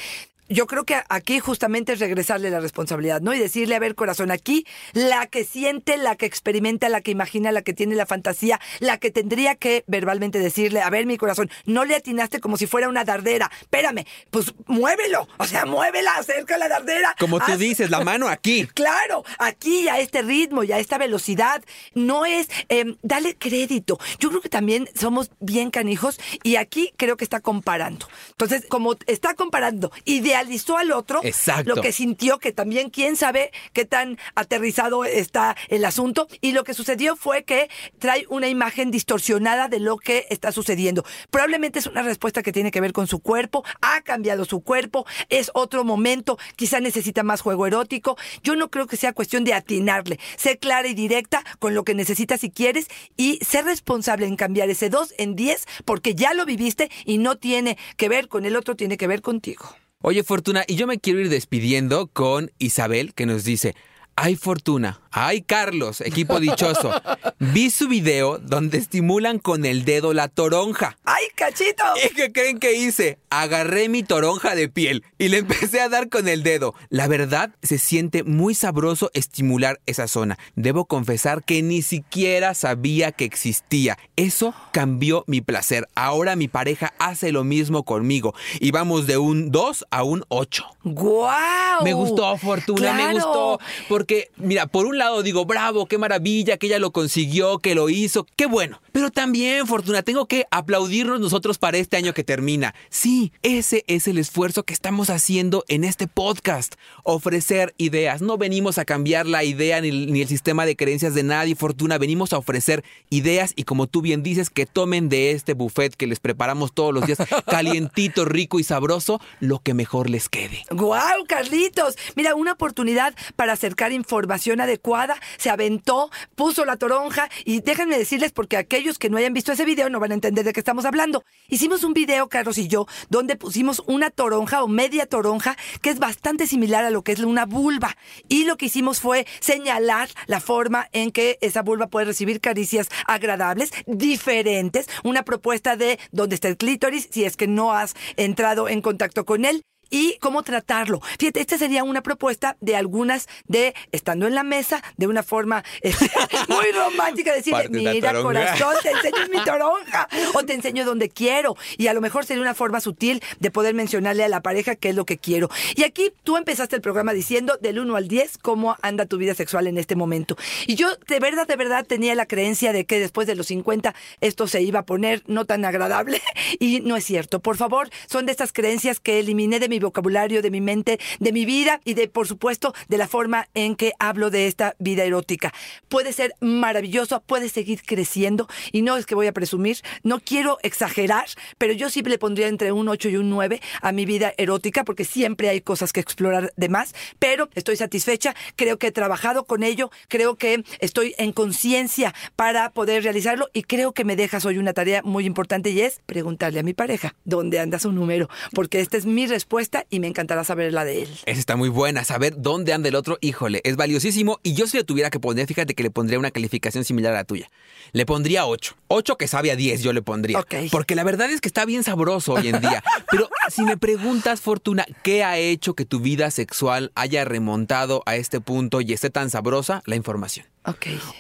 Yo 0.49 0.67
creo 0.67 0.83
que 0.83 1.01
aquí 1.09 1.39
justamente 1.39 1.93
es 1.93 1.99
regresarle 1.99 2.49
la 2.49 2.59
responsabilidad, 2.59 3.21
¿no? 3.21 3.33
Y 3.33 3.39
decirle, 3.39 3.75
a 3.75 3.79
ver, 3.79 3.95
corazón, 3.95 4.29
aquí 4.29 4.65
la 4.91 5.25
que 5.27 5.45
siente, 5.45 5.97
la 5.97 6.15
que 6.15 6.25
experimenta, 6.25 6.89
la 6.89 7.01
que 7.01 7.11
imagina, 7.11 7.51
la 7.51 7.61
que 7.61 7.73
tiene 7.73 7.95
la 7.95 8.05
fantasía, 8.05 8.59
la 8.79 8.97
que 8.97 9.09
tendría 9.09 9.55
que 9.55 9.83
verbalmente 9.87 10.39
decirle, 10.39 10.81
a 10.81 10.89
ver, 10.89 11.05
mi 11.05 11.17
corazón, 11.17 11.49
no 11.65 11.85
le 11.85 11.95
atinaste 11.95 12.39
como 12.39 12.57
si 12.57 12.67
fuera 12.67 12.89
una 12.89 13.03
dardera. 13.05 13.49
Espérame, 13.61 14.05
pues 14.31 14.53
muévelo. 14.67 15.27
O 15.37 15.45
sea, 15.47 15.65
muévela, 15.65 16.15
acerca 16.17 16.57
la 16.57 16.67
dardera. 16.67 17.15
Como 17.19 17.39
tú 17.39 17.53
Haz- 17.53 17.57
dices, 17.59 17.89
la 17.89 18.01
mano 18.03 18.27
aquí. 18.27 18.67
Claro, 18.73 19.23
aquí 19.39 19.87
a 19.87 19.99
este 19.99 20.21
ritmo 20.21 20.63
y 20.63 20.71
a 20.73 20.77
esta 20.79 20.97
velocidad. 20.97 21.63
No 21.93 22.25
es, 22.25 22.49
eh, 22.69 22.95
dale 23.01 23.35
crédito. 23.35 23.97
Yo 24.19 24.29
creo 24.29 24.41
que 24.41 24.49
también 24.49 24.89
somos 24.93 25.31
bien 25.39 25.71
canijos 25.71 26.19
y 26.43 26.57
aquí 26.57 26.93
creo 26.97 27.15
que 27.17 27.23
está 27.23 27.39
comparando. 27.39 28.07
Entonces, 28.31 28.65
como 28.67 28.95
está 29.07 29.35
comparando, 29.35 29.91
idealizando 30.03 30.42
idealizó 30.43 30.77
al 30.77 30.91
otro, 30.91 31.21
Exacto. 31.23 31.75
lo 31.75 31.81
que 31.81 31.91
sintió, 31.91 32.37
que 32.37 32.51
también 32.51 32.89
quién 32.89 33.15
sabe 33.15 33.51
qué 33.71 33.85
tan 33.85 34.17
aterrizado 34.35 35.05
está 35.05 35.55
el 35.69 35.85
asunto, 35.85 36.27
y 36.41 36.51
lo 36.51 36.63
que 36.63 36.73
sucedió 36.73 37.15
fue 37.15 37.43
que 37.43 37.69
trae 37.99 38.25
una 38.29 38.47
imagen 38.49 38.91
distorsionada 38.91 39.67
de 39.67 39.79
lo 39.79 39.97
que 39.97 40.27
está 40.29 40.51
sucediendo. 40.51 41.05
Probablemente 41.31 41.79
es 41.79 41.87
una 41.87 42.01
respuesta 42.01 42.43
que 42.43 42.51
tiene 42.51 42.71
que 42.71 42.81
ver 42.81 42.93
con 42.93 43.07
su 43.07 43.19
cuerpo, 43.19 43.63
ha 43.81 44.01
cambiado 44.01 44.45
su 44.45 44.61
cuerpo, 44.61 45.05
es 45.29 45.49
otro 45.53 45.83
momento, 45.83 46.37
quizá 46.55 46.79
necesita 46.79 47.23
más 47.23 47.41
juego 47.41 47.65
erótico. 47.65 48.17
Yo 48.43 48.55
no 48.55 48.69
creo 48.69 48.87
que 48.87 48.97
sea 48.97 49.13
cuestión 49.13 49.43
de 49.43 49.53
atinarle. 49.53 50.19
Sé 50.37 50.57
clara 50.57 50.87
y 50.87 50.93
directa 50.93 51.43
con 51.59 51.73
lo 51.73 51.83
que 51.83 51.95
necesitas 51.95 52.41
si 52.41 52.51
quieres 52.51 52.87
y 53.17 53.39
ser 53.43 53.65
responsable 53.65 54.25
en 54.27 54.35
cambiar 54.35 54.69
ese 54.69 54.89
2 54.89 55.15
en 55.17 55.35
10 55.35 55.65
porque 55.85 56.15
ya 56.15 56.33
lo 56.33 56.45
viviste 56.45 56.89
y 57.05 57.17
no 57.17 57.37
tiene 57.37 57.77
que 57.97 58.09
ver 58.09 58.27
con 58.27 58.45
el 58.45 58.55
otro, 58.55 58.75
tiene 58.75 58.97
que 58.97 59.07
ver 59.07 59.21
contigo. 59.21 59.75
Oye, 60.05 60.21
Fortuna, 60.25 60.65
y 60.67 60.75
yo 60.75 60.85
me 60.85 60.99
quiero 60.99 61.21
ir 61.21 61.29
despidiendo 61.29 62.07
con 62.07 62.51
Isabel, 62.57 63.13
que 63.13 63.25
nos 63.25 63.45
dice, 63.45 63.73
ay, 64.17 64.35
Fortuna, 64.35 64.99
ay, 65.11 65.43
Carlos, 65.43 66.01
equipo 66.01 66.41
dichoso, 66.41 66.91
vi 67.39 67.69
su 67.69 67.87
video 67.87 68.37
donde 68.37 68.79
estimulan 68.79 69.39
con 69.39 69.63
el 69.63 69.85
dedo 69.85 70.11
la 70.11 70.27
toronja. 70.27 70.97
¡Ay, 71.05 71.23
cachito! 71.35 71.85
¿Y 72.05 72.13
qué 72.15 72.33
creen 72.33 72.59
que 72.59 72.73
hice? 72.73 73.17
Agarré 73.35 73.89
mi 73.89 74.03
toronja 74.03 74.53
de 74.53 74.69
piel 74.69 75.03
y 75.17 75.29
le 75.29 75.39
empecé 75.39 75.81
a 75.81 75.89
dar 75.89 76.07
con 76.09 76.27
el 76.27 76.43
dedo. 76.43 76.75
La 76.89 77.07
verdad, 77.07 77.49
se 77.63 77.79
siente 77.79 78.23
muy 78.23 78.53
sabroso 78.53 79.09
estimular 79.15 79.79
esa 79.87 80.07
zona. 80.07 80.37
Debo 80.55 80.85
confesar 80.85 81.43
que 81.43 81.63
ni 81.63 81.81
siquiera 81.81 82.53
sabía 82.53 83.11
que 83.11 83.25
existía. 83.25 83.97
Eso 84.17 84.53
cambió 84.71 85.23
mi 85.25 85.41
placer. 85.41 85.87
Ahora 85.95 86.35
mi 86.35 86.47
pareja 86.47 86.93
hace 86.99 87.31
lo 87.31 87.43
mismo 87.43 87.81
conmigo 87.83 88.35
y 88.59 88.69
vamos 88.69 89.07
de 89.07 89.17
un 89.17 89.49
2 89.49 89.85
a 89.89 90.03
un 90.03 90.23
8. 90.27 90.65
¡Guau! 90.83 91.83
Me 91.83 91.93
gustó, 91.93 92.37
Fortuna, 92.37 92.93
me 92.93 92.99
Claro. 93.03 93.13
gustó. 93.15 93.59
Porque, 93.89 94.29
mira, 94.37 94.67
por 94.67 94.85
un 94.85 94.97
lado 94.99 95.23
digo, 95.23 95.45
bravo, 95.45 95.87
qué 95.87 95.97
maravilla, 95.97 96.57
que 96.57 96.67
ella 96.67 96.77
lo 96.77 96.91
consiguió, 96.91 97.57
que 97.59 97.73
lo 97.73 97.89
hizo, 97.89 98.27
qué 98.35 98.45
bueno. 98.45 98.79
Pero 98.91 99.09
también, 99.09 99.65
Fortuna, 99.65 100.03
tengo 100.03 100.27
que 100.27 100.45
aplaudirnos 100.51 101.19
nosotros 101.19 101.57
para 101.57 101.77
este 101.77 101.97
año 101.97 102.13
que 102.13 102.23
termina. 102.23 102.75
Sí, 102.89 103.22
ese 103.43 103.83
es 103.87 104.07
el 104.07 104.17
esfuerzo 104.17 104.63
que 104.63 104.73
estamos 104.73 105.09
haciendo 105.09 105.63
en 105.67 105.83
este 105.83 106.07
podcast. 106.07 106.75
Ofrecer 107.03 107.73
ideas. 107.77 108.21
No 108.21 108.37
venimos 108.37 108.77
a 108.77 108.85
cambiar 108.85 109.25
la 109.27 109.43
idea 109.43 109.79
ni, 109.81 110.07
ni 110.07 110.21
el 110.21 110.27
sistema 110.27 110.65
de 110.65 110.75
creencias 110.75 111.13
de 111.13 111.23
nadie, 111.23 111.55
Fortuna. 111.55 111.97
Venimos 111.97 112.33
a 112.33 112.37
ofrecer 112.37 112.83
ideas 113.09 113.53
y 113.55 113.63
como 113.63 113.87
tú 113.87 114.01
bien 114.01 114.23
dices, 114.23 114.49
que 114.49 114.65
tomen 114.65 115.09
de 115.09 115.31
este 115.31 115.53
buffet 115.53 115.95
que 115.95 116.07
les 116.07 116.19
preparamos 116.19 116.73
todos 116.73 116.93
los 116.93 117.05
días, 117.05 117.19
calientito, 117.45 118.25
rico 118.25 118.59
y 118.59 118.63
sabroso, 118.63 119.21
lo 119.39 119.59
que 119.59 119.73
mejor 119.73 120.09
les 120.09 120.29
quede. 120.29 120.65
¡Guau, 120.71 121.25
Carlitos! 121.27 121.97
Mira, 122.15 122.35
una 122.35 122.53
oportunidad 122.53 123.15
para 123.35 123.53
acercar 123.53 123.91
información 123.91 124.61
adecuada. 124.61 125.15
Se 125.37 125.49
aventó, 125.49 126.09
puso 126.35 126.65
la 126.65 126.77
toronja 126.77 127.29
y 127.45 127.61
déjenme 127.61 127.97
decirles, 127.97 128.31
porque 128.31 128.57
aquellos 128.57 128.97
que 128.97 129.09
no 129.09 129.17
hayan 129.17 129.33
visto 129.33 129.51
ese 129.51 129.65
video 129.65 129.89
no 129.89 129.99
van 129.99 130.11
a 130.11 130.15
entender 130.15 130.45
de 130.45 130.53
qué 130.53 130.59
estamos 130.59 130.85
hablando. 130.85 131.23
Hicimos 131.49 131.83
un 131.83 131.93
video, 131.93 132.27
Carlos 132.29 132.57
y 132.57 132.67
yo, 132.67 132.87
donde 133.13 133.35
pusimos 133.35 133.83
una 133.85 134.09
toronja 134.09 134.63
o 134.63 134.67
media 134.67 135.05
toronja 135.05 135.55
que 135.83 135.91
es 135.91 135.99
bastante 135.99 136.47
similar 136.47 136.83
a 136.83 136.89
lo 136.89 137.03
que 137.03 137.11
es 137.11 137.19
una 137.19 137.45
vulva. 137.45 137.95
Y 138.27 138.45
lo 138.45 138.57
que 138.57 138.65
hicimos 138.65 138.99
fue 138.99 139.27
señalar 139.39 140.09
la 140.25 140.39
forma 140.39 140.89
en 140.93 141.11
que 141.11 141.37
esa 141.41 141.61
vulva 141.61 141.85
puede 141.85 142.07
recibir 142.07 142.41
caricias 142.41 142.89
agradables, 143.05 143.71
diferentes, 143.85 144.89
una 145.03 145.21
propuesta 145.21 145.75
de 145.75 145.99
dónde 146.11 146.33
está 146.33 146.47
el 146.47 146.57
clítoris, 146.57 147.07
si 147.11 147.23
es 147.23 147.37
que 147.37 147.45
no 147.45 147.71
has 147.71 147.93
entrado 148.17 148.67
en 148.67 148.81
contacto 148.81 149.25
con 149.25 149.45
él 149.45 149.63
y 149.93 150.17
cómo 150.19 150.41
tratarlo. 150.41 151.01
Fíjate, 151.19 151.39
esta 151.39 151.59
sería 151.59 151.83
una 151.83 152.01
propuesta 152.01 152.57
de 152.61 152.75
algunas 152.75 153.29
de 153.47 153.75
estando 153.91 154.25
en 154.25 154.33
la 154.33 154.41
mesa 154.41 154.83
de 154.97 155.05
una 155.05 155.21
forma 155.21 155.63
este, 155.81 156.09
muy 156.47 156.65
romántica, 156.73 157.31
decirle, 157.31 157.69
mira 157.69 158.11
toronja". 158.11 158.23
corazón, 158.23 158.75
te 158.81 158.89
enseño 158.89 159.27
mi 159.31 159.43
toronja 159.45 160.07
o 160.33 160.43
te 160.43 160.53
enseño 160.55 160.83
donde 160.83 161.09
quiero. 161.09 161.55
Y 161.77 161.87
a 161.87 161.93
lo 161.93 162.01
mejor 162.01 162.25
sería 162.25 162.41
una 162.41 162.55
forma 162.55 162.81
sutil 162.81 163.21
de 163.39 163.51
poder 163.51 163.75
mencionarle 163.75 164.23
a 164.23 164.29
la 164.29 164.41
pareja 164.41 164.75
qué 164.75 164.89
es 164.89 164.95
lo 164.95 165.05
que 165.05 165.19
quiero. 165.19 165.51
Y 165.75 165.83
aquí 165.83 166.11
tú 166.23 166.37
empezaste 166.37 166.75
el 166.75 166.81
programa 166.81 167.13
diciendo 167.13 167.59
del 167.61 167.77
1 167.77 167.95
al 167.95 168.07
10 168.07 168.39
cómo 168.39 168.75
anda 168.81 169.05
tu 169.05 169.17
vida 169.17 169.35
sexual 169.35 169.67
en 169.67 169.77
este 169.77 169.95
momento. 169.95 170.35
Y 170.65 170.73
yo 170.73 170.87
de 171.07 171.19
verdad, 171.19 171.45
de 171.45 171.55
verdad 171.55 171.85
tenía 171.85 172.15
la 172.15 172.25
creencia 172.25 172.73
de 172.73 172.85
que 172.85 172.99
después 172.99 173.27
de 173.27 173.35
los 173.35 173.45
50 173.45 173.93
esto 174.21 174.47
se 174.47 174.63
iba 174.63 174.79
a 174.79 174.85
poner 174.87 175.21
no 175.27 175.45
tan 175.45 175.65
agradable. 175.65 176.19
Y 176.59 176.81
no 176.81 176.95
es 176.95 177.03
cierto. 177.03 177.39
Por 177.39 177.57
favor, 177.57 177.89
son 178.07 178.25
de 178.25 178.31
estas 178.31 178.53
creencias 178.53 178.99
que 178.99 179.19
eliminé 179.19 179.59
de 179.59 179.69
mi 179.69 179.79
vocabulario, 179.83 180.41
de 180.41 180.51
mi 180.51 180.61
mente, 180.61 180.99
de 181.19 181.31
mi 181.31 181.45
vida 181.45 181.79
y 181.85 181.93
de, 181.93 182.07
por 182.07 182.27
supuesto, 182.27 182.73
de 182.87 182.97
la 182.97 183.07
forma 183.07 183.47
en 183.53 183.75
que 183.75 183.93
hablo 183.99 184.29
de 184.29 184.47
esta 184.47 184.75
vida 184.79 185.03
erótica. 185.03 185.53
Puede 185.89 186.13
ser 186.13 186.33
maravilloso, 186.39 187.21
puede 187.21 187.49
seguir 187.49 187.81
creciendo 187.83 188.47
y 188.71 188.81
no 188.81 188.97
es 188.97 189.05
que 189.05 189.15
voy 189.15 189.27
a 189.27 189.33
presumir, 189.33 189.77
no 190.03 190.19
quiero 190.19 190.57
exagerar, 190.63 191.25
pero 191.57 191.73
yo 191.73 191.89
siempre 191.89 192.11
le 192.11 192.17
pondría 192.17 192.47
entre 192.47 192.71
un 192.71 192.87
8 192.87 193.09
y 193.09 193.17
un 193.17 193.29
9 193.29 193.61
a 193.81 193.91
mi 193.91 194.05
vida 194.05 194.33
erótica 194.37 194.83
porque 194.83 195.05
siempre 195.05 195.49
hay 195.49 195.61
cosas 195.61 195.93
que 195.93 195.99
explorar 195.99 196.53
de 196.55 196.69
más, 196.69 196.93
pero 197.19 197.49
estoy 197.55 197.75
satisfecha, 197.75 198.35
creo 198.55 198.77
que 198.77 198.87
he 198.87 198.91
trabajado 198.91 199.45
con 199.45 199.63
ello, 199.63 199.91
creo 200.07 200.35
que 200.35 200.63
estoy 200.79 201.15
en 201.17 201.31
conciencia 201.31 202.13
para 202.35 202.71
poder 202.71 203.03
realizarlo 203.03 203.49
y 203.53 203.63
creo 203.63 203.93
que 203.93 204.05
me 204.05 204.15
dejas 204.15 204.45
hoy 204.45 204.57
una 204.57 204.73
tarea 204.73 205.01
muy 205.03 205.25
importante 205.25 205.69
y 205.69 205.81
es 205.81 206.01
preguntarle 206.05 206.59
a 206.59 206.63
mi 206.63 206.73
pareja 206.73 207.15
dónde 207.25 207.59
anda 207.59 207.79
su 207.79 207.91
número, 207.91 208.29
porque 208.53 208.79
esta 208.79 208.97
es 208.97 209.05
mi 209.05 209.27
respuesta 209.27 209.62
y 209.89 209.99
me 209.99 210.07
encantará 210.07 210.43
saber 210.43 210.73
la 210.73 210.85
de 210.85 211.03
él. 211.03 211.09
Esa 211.25 211.39
está 211.39 211.55
muy 211.55 211.69
buena. 211.69 212.03
Saber 212.03 212.35
dónde 212.37 212.73
anda 212.73 212.89
el 212.89 212.95
otro, 212.95 213.17
híjole, 213.21 213.61
es 213.63 213.75
valiosísimo. 213.75 214.39
Y 214.43 214.53
yo 214.53 214.67
si 214.67 214.77
le 214.77 214.83
tuviera 214.83 215.09
que 215.09 215.19
poner, 215.19 215.47
fíjate 215.47 215.73
que 215.73 215.83
le 215.83 215.91
pondría 215.91 216.19
una 216.19 216.31
calificación 216.31 216.83
similar 216.83 217.13
a 217.13 217.17
la 217.17 217.23
tuya. 217.23 217.49
Le 217.91 218.05
pondría 218.05 218.45
8. 218.45 218.75
8 218.87 219.17
que 219.17 219.27
sabe 219.27 219.51
a 219.51 219.55
10 219.55 219.81
yo 219.81 219.93
le 219.93 220.01
pondría. 220.01 220.43
Porque 220.71 220.95
la 220.95 221.03
verdad 221.03 221.29
es 221.29 221.41
que 221.41 221.47
está 221.47 221.65
bien 221.65 221.83
sabroso 221.83 222.33
hoy 222.33 222.49
en 222.49 222.61
día. 222.61 222.83
Pero 223.11 223.29
si 223.49 223.63
me 223.63 223.77
preguntas, 223.77 224.41
Fortuna, 224.41 224.85
¿qué 225.03 225.23
ha 225.23 225.37
hecho 225.37 225.73
que 225.73 225.85
tu 225.85 225.99
vida 225.99 226.31
sexual 226.31 226.91
haya 226.95 227.25
remontado 227.25 228.03
a 228.05 228.15
este 228.15 228.41
punto 228.41 228.81
y 228.81 228.93
esté 228.93 229.09
tan 229.09 229.29
sabrosa? 229.29 229.81
La 229.85 229.95
información. 229.95 230.45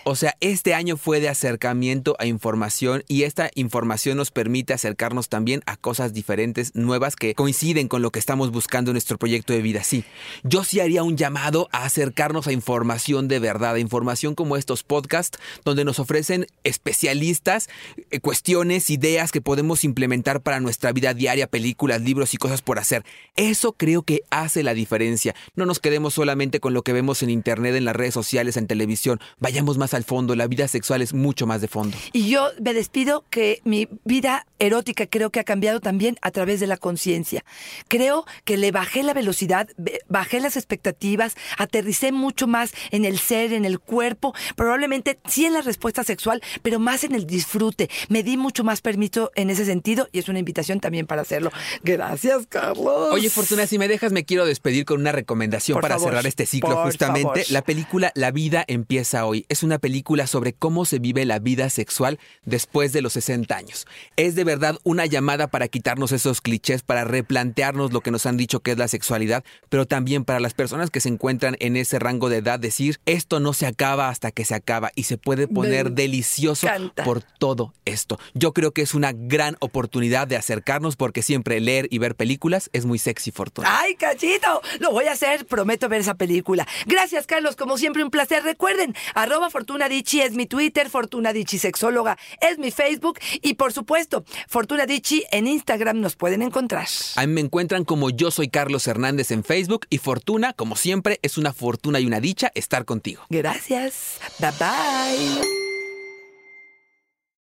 O 0.05 0.15
sea, 0.15 0.35
este 0.39 0.73
año 0.73 0.95
fue 0.95 1.19
de 1.19 1.27
acercamiento 1.27 2.15
a 2.17 2.25
información 2.25 3.03
y 3.07 3.23
esta 3.23 3.51
información 3.55 4.17
nos 4.17 4.31
permite 4.31 4.73
acercarnos 4.73 5.27
también 5.27 5.61
a 5.65 5.75
cosas 5.75 6.13
diferentes, 6.13 6.75
nuevas, 6.75 7.15
que 7.15 7.35
coinciden 7.35 7.87
con 7.87 8.01
lo 8.01 8.11
que 8.11 8.19
estamos 8.19 8.32
buscando 8.35 8.91
en 8.91 8.93
nuestro 8.93 9.17
proyecto 9.17 9.53
de 9.53 9.61
vida. 9.61 9.83
Sí, 9.83 10.03
yo 10.43 10.63
sí 10.63 10.79
haría 10.79 11.03
un 11.03 11.17
llamado 11.17 11.69
a 11.71 11.85
acercarnos 11.85 12.47
a 12.47 12.51
información 12.51 13.27
de 13.27 13.39
verdad, 13.39 13.75
información 13.75 14.35
como 14.35 14.57
estos 14.57 14.83
podcasts, 14.83 15.39
donde 15.63 15.85
nos 15.85 15.99
ofrecen 15.99 16.47
especialistas 16.63 17.69
eh, 18.11 18.19
cuestiones, 18.19 18.89
ideas 18.89 19.31
que 19.31 19.41
podemos 19.41 19.83
implementar 19.83 20.41
para 20.41 20.59
nuestra 20.59 20.91
vida 20.91 21.13
diaria, 21.13 21.47
películas, 21.47 22.01
libros 22.01 22.33
y 22.33 22.37
cosas 22.37 22.61
por 22.61 22.79
hacer. 22.79 23.03
Eso 23.35 23.73
creo 23.73 24.03
que 24.03 24.23
hace 24.29 24.63
la 24.63 24.73
diferencia. 24.73 25.35
No 25.55 25.65
nos 25.65 25.79
quedemos 25.79 26.13
solamente 26.13 26.59
con 26.59 26.73
lo 26.73 26.83
que 26.83 26.93
vemos 26.93 27.23
en 27.23 27.29
internet, 27.29 27.75
en 27.75 27.85
las 27.85 27.95
redes 27.95 28.13
sociales, 28.13 28.57
en 28.57 28.67
televisión. 28.67 29.19
Vayamos 29.39 29.77
más 29.77 29.93
al 29.93 30.03
fondo. 30.03 30.35
La 30.35 30.47
vida 30.47 30.67
sexual 30.67 31.01
es 31.01 31.13
mucho 31.13 31.47
más 31.47 31.61
de 31.61 31.67
fondo. 31.67 31.97
Y 32.11 32.29
yo 32.29 32.49
me 32.61 32.73
despido 32.73 33.23
que 33.29 33.61
mi 33.63 33.87
vida 34.03 34.45
erótica 34.59 35.07
creo 35.07 35.29
que 35.29 35.39
ha 35.39 35.43
cambiado 35.43 35.79
también 35.79 36.17
a 36.21 36.31
través 36.31 36.59
de 36.59 36.67
la 36.67 36.77
conciencia. 36.77 37.43
Creo 37.87 38.22
que 38.45 38.57
le 38.57 38.71
bajé 38.71 39.03
la 39.03 39.13
velocidad, 39.13 39.69
bajé 40.07 40.39
las 40.39 40.57
expectativas, 40.57 41.35
aterricé 41.57 42.11
mucho 42.11 42.47
más 42.47 42.73
en 42.91 43.05
el 43.05 43.19
ser, 43.19 43.53
en 43.53 43.65
el 43.65 43.79
cuerpo, 43.79 44.33
probablemente 44.55 45.19
sí 45.27 45.45
en 45.45 45.53
la 45.53 45.61
respuesta 45.61 46.03
sexual, 46.03 46.41
pero 46.61 46.79
más 46.79 47.03
en 47.03 47.15
el 47.15 47.25
disfrute. 47.25 47.89
Me 48.09 48.23
di 48.23 48.37
mucho 48.37 48.63
más 48.63 48.81
permiso 48.81 49.31
en 49.35 49.49
ese 49.49 49.65
sentido 49.65 50.07
y 50.11 50.19
es 50.19 50.29
una 50.29 50.39
invitación 50.39 50.79
también 50.79 51.07
para 51.07 51.21
hacerlo. 51.21 51.51
Gracias, 51.83 52.47
Carlos. 52.47 53.11
Oye, 53.11 53.29
Fortuna, 53.29 53.67
si 53.67 53.77
me 53.77 53.87
dejas, 53.87 54.11
me 54.11 54.25
quiero 54.25 54.45
despedir 54.45 54.85
con 54.85 54.99
una 54.99 55.11
recomendación 55.11 55.75
Por 55.75 55.81
para 55.83 55.95
favor, 55.95 56.11
cerrar 56.11 56.27
este 56.27 56.45
ciclo. 56.45 56.83
Justamente, 56.83 57.43
favor. 57.43 57.51
la 57.51 57.61
película 57.61 58.11
La 58.15 58.31
vida 58.31 58.63
empieza 58.67 59.25
hoy. 59.25 59.45
Es 59.49 59.63
una 59.63 59.79
película 59.79 60.27
sobre 60.27 60.53
cómo 60.53 60.85
se 60.85 60.99
vive 60.99 61.25
la 61.25 61.39
vida 61.39 61.69
sexual 61.69 62.19
después 62.45 62.93
de 62.93 63.01
los 63.01 63.13
60 63.13 63.55
años. 63.55 63.87
Es 64.15 64.35
de 64.35 64.43
verdad 64.43 64.77
una 64.83 65.05
llamada 65.05 65.47
para 65.47 65.67
quitarnos 65.67 66.11
esos 66.11 66.41
clichés, 66.41 66.83
para 66.83 67.03
replantearnos 67.03 67.93
lo 67.93 68.01
que 68.01 68.11
nos 68.13 68.25
han 68.25 68.37
dicho 68.37 68.61
que 68.61 68.71
es 68.71 68.77
la 68.77 68.87
sexualidad, 68.87 69.43
pero 69.67 69.85
también 69.85 70.23
para 70.23 70.39
las 70.39 70.53
personas 70.53 70.89
que 70.89 71.01
se 71.01 71.09
encuentran 71.09 71.57
en 71.59 71.75
ese 71.75 71.99
rango 71.99 72.29
de 72.29 72.37
edad 72.37 72.59
decir, 72.59 73.01
esto 73.05 73.41
no 73.41 73.51
se 73.51 73.65
acaba 73.65 74.07
hasta 74.07 74.31
que 74.31 74.45
se 74.45 74.55
acaba 74.55 74.91
y 74.95 75.03
se 75.03 75.17
puede 75.17 75.49
poner 75.49 75.89
Me 75.89 75.95
delicioso 75.95 76.67
encanta. 76.67 77.03
por 77.03 77.21
todo 77.21 77.73
esto. 77.83 78.19
Yo 78.33 78.53
creo 78.53 78.71
que 78.71 78.81
es 78.81 78.93
una 78.93 79.11
gran 79.13 79.57
oportunidad 79.59 80.27
de 80.27 80.37
acercarnos 80.37 80.95
porque 80.95 81.21
siempre 81.21 81.59
leer 81.59 81.87
y 81.91 81.97
ver 81.97 82.15
películas 82.15 82.69
es 82.71 82.85
muy 82.85 82.99
sexy, 82.99 83.31
Fortuna. 83.31 83.67
¡Ay, 83.81 83.95
cachito! 83.95 84.61
Lo 84.79 84.91
voy 84.91 85.05
a 85.05 85.11
hacer, 85.11 85.45
prometo 85.45 85.89
ver 85.89 86.01
esa 86.01 86.15
película. 86.15 86.65
Gracias, 86.85 87.27
Carlos, 87.27 87.55
como 87.55 87.77
siempre 87.77 88.03
un 88.03 88.09
placer. 88.09 88.43
Recuerden, 88.43 88.95
arroba 89.13 89.49
Fortuna 89.49 89.87
es 89.87 90.33
mi 90.33 90.45
Twitter, 90.45 90.89
Fortuna 90.89 91.33
Dicci 91.33 91.57
Sexóloga 91.57 92.17
es 92.41 92.57
mi 92.57 92.71
Facebook 92.71 93.19
y 93.41 93.55
por 93.55 93.73
supuesto, 93.73 94.23
Fortuna 94.47 94.85
Dicci 94.85 95.23
en 95.31 95.47
Instagram 95.47 95.99
nos 95.99 96.15
pueden 96.15 96.41
encontrar. 96.41 96.87
A 97.15 97.25
mí 97.25 97.33
me 97.33 97.41
encuentran 97.41 97.85
como 97.85 98.02
como 98.03 98.09
Yo 98.09 98.31
Soy 98.31 98.49
Carlos 98.49 98.85
Hernández 98.85 99.31
en 99.31 99.45
Facebook 99.45 99.87
y 99.89 99.99
Fortuna, 99.99 100.51
como 100.51 100.75
siempre, 100.75 101.19
es 101.21 101.37
una 101.37 101.53
fortuna 101.53 102.01
y 102.01 102.05
una 102.05 102.19
dicha 102.19 102.51
estar 102.53 102.83
contigo. 102.83 103.23
Gracias. 103.29 104.19
Bye 104.39 104.51
bye. 104.59 105.72